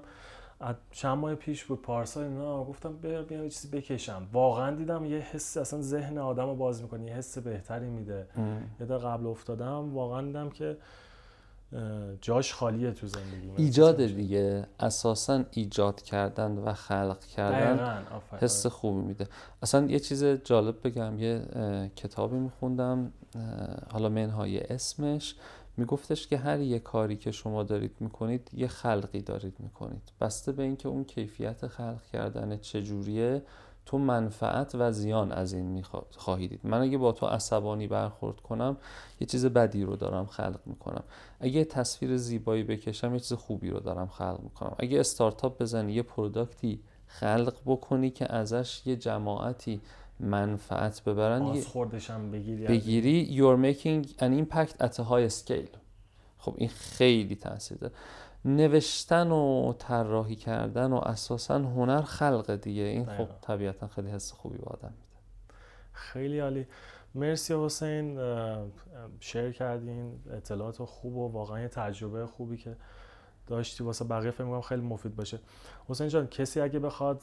[0.92, 4.28] چند ماه پیش بود پارسال اینا گفتم بیام یه چیزی بکشم.
[4.34, 8.28] واقعا دیدم یه حس اصلا ذهن آدم رو باز می‌کنه یه حس بهتری میده.
[8.80, 10.78] یه قبل افتادم واقعا دیدم که
[12.22, 13.52] جاش خالیه تو زندگی.
[13.58, 14.66] ایجاد دیگه.
[14.80, 18.06] اساسا ایجاد کردن و خلق کردن
[18.42, 19.28] حس خوبی میده.
[19.62, 21.42] اصلا یه چیز جالب بگم یه
[21.96, 23.14] کتابی میخوندم.
[23.92, 25.36] حالا منهای اسمش
[25.78, 30.12] میگفتش که هر یه کاری که شما دارید می‌کنید یه خلقی دارید می‌کنید.
[30.22, 33.44] بسته به اینکه اون کیفیت خلق کردن چجوریه
[33.86, 38.78] تو منفعت و زیان از این خواهی دید من اگه با تو عصبانی برخورد کنم
[39.22, 41.04] یه چیز بدی رو دارم خلق می‌کنم.
[41.40, 44.76] اگه تصویر زیبایی بکشم یه چیز خوبی رو دارم خلق می‌کنم.
[44.80, 49.82] اگه استارتاپ بزنی یه پروداکتی خلق بکنی که ازش یه جماعتی
[50.20, 53.38] منفعت ببرن خوردشم بگیری بگیری.
[53.38, 55.78] you're making an impact at a high scale.
[56.38, 57.94] خب این خیلی تاثیر داره.
[58.46, 62.84] نوشتن و طراحی کردن و اساسا هنر خلق دیگه.
[62.84, 65.18] این خب طبیعتا خیلی حس خوبی به آدم میده.
[65.94, 66.68] خیلی عالی.
[67.16, 68.20] مرسی حسین
[69.20, 70.20] share کردین.
[70.32, 72.76] اطلاعات خوب و واقعا تجربه خوبی که
[73.48, 75.40] داشتی واسه بقیه فکر می‌کنم خیلی مفید باشه.
[75.88, 77.22] حسین جان کسی اگه بخواد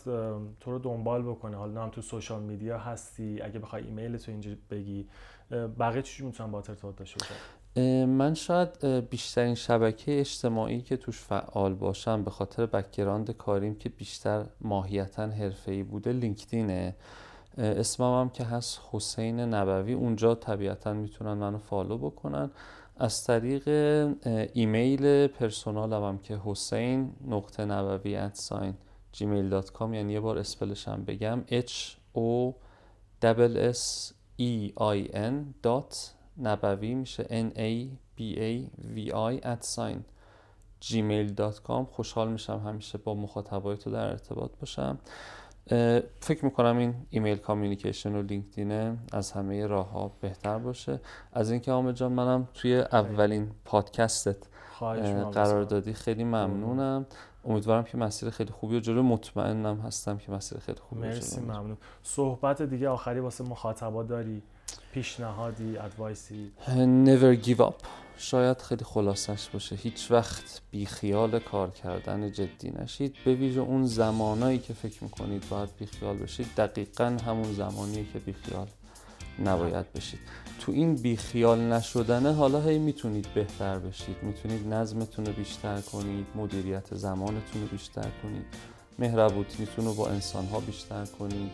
[0.60, 4.50] تو رو دنبال بکنه حالا هم تو social media هستی اگه بخوای ایمیل تو اینجا
[4.70, 5.08] بگی
[5.78, 7.26] بقیه چی می‌تونن با ارتباط داشته
[8.06, 14.44] من شاید بیشترین شبکه اجتماعی که توش فعال باشم به خاطر background کاریم که بیشتر
[14.60, 16.96] ماهیتا حرفه‌ای بوده LinkedIn ه.
[17.58, 22.50] اسمم هم که هست حسین نبوی اونجا طبیعتا می‌تونن منو follow بکنن.
[22.96, 23.68] از طریق
[24.52, 28.74] ایمیل personal م هم که حسین نقطه نبوی at sign
[29.14, 31.44] gmail.com یعنی یه بار spell ش هم بگم.
[31.50, 31.72] H
[32.16, 32.54] o
[33.72, 37.24] s e i n dot نبوی میشه.
[37.24, 40.04] N a b a v i at sign
[40.82, 44.98] gmail.com خوشحال میشم همیشه با مخاطبای تو در ارتباط باشم.
[46.20, 51.00] فکر می‌کنم این email communication و LinkedIn ه از همه راه ها بهتر باشه.
[51.32, 54.36] از اینکه احمد جان منم توی اولین پادکستت
[55.32, 55.92] قرار دادی.
[55.92, 57.06] خیلی ممنونم.
[57.44, 59.02] امیدوارم که مسیر خیلی خوبی و جلو.
[59.02, 61.76] مطمئنم هستم که مسیر خیلی خوبی مرسی ممنون.
[62.02, 64.42] صحبت دیگه آخری واسه مخاطبا داری؟
[64.92, 66.52] پیشنهادی advice ی؟
[67.06, 67.74] never give up.
[68.16, 69.76] شاید خیلی خلاصش باشه.
[69.76, 73.14] هیچ وقت بیخیال کار کردن جدی نشید.
[73.24, 78.66] به ویژه اون زمانایی که فکر می‌کنید باید بیخیال بشید دقیقا همون زمانیه که بیخیال
[79.44, 80.20] نباید بشید.
[80.60, 84.16] تو این بیخیال نشدنه حالا هی می‌تونید بهتر بشید.
[84.22, 88.46] می‌تونید نظمتون رو بیشتر کنید مدیریت زمانتون رو بیشتر کنید.
[88.98, 91.50] مهربوتیتون رو با انسانها بیشتر کنید.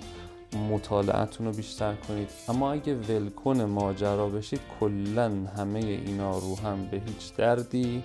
[0.56, 2.28] مطالعتون رو بیشتر کنید.
[2.48, 8.02] اما اگه ولکن ماجرا بشید کلا همه اینا رو هم به هیچ دردی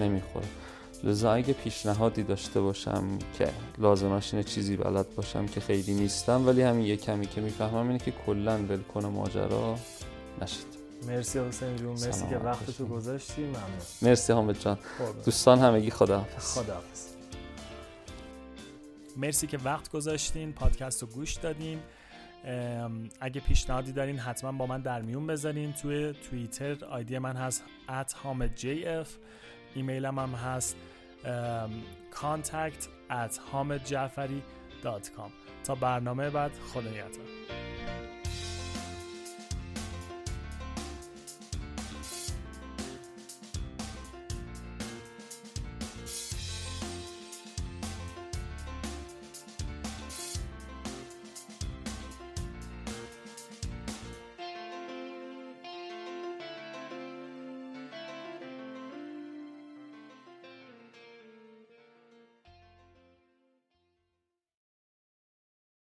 [0.00, 0.46] نمی‌خوره.
[1.04, 6.62] لذا اگه پیشنهادی داشته باشم که لازمش اینه چیزی بلد باشم که خیلی نیستم ولی
[6.62, 9.78] همین یه کمی که می‌فهمم اینه که کلا ولکن ماجرا
[10.42, 10.66] نشید.
[11.06, 13.42] مرسی حسین جون مرسی که وقت تو گذاشتی.
[13.42, 13.58] ممنون.
[14.02, 14.78] مرسی حامد جان.
[15.24, 16.58] دوستان همگی خداحافظ.
[16.58, 17.13] خداحافظ.
[19.16, 21.80] مرسی که وقت گذاشتین پادکست رو گوش دادین.
[23.20, 25.72] اگه پیشنهادی دارین حتما با من در میون بذارین.
[25.72, 29.08] توی توییتر آیدی من هست at hamedjf
[29.74, 30.76] ایمیلم هم هست
[32.12, 35.30] contact at hamedjafari.com
[35.64, 37.73] تا برنامه بعد خدا نگهدار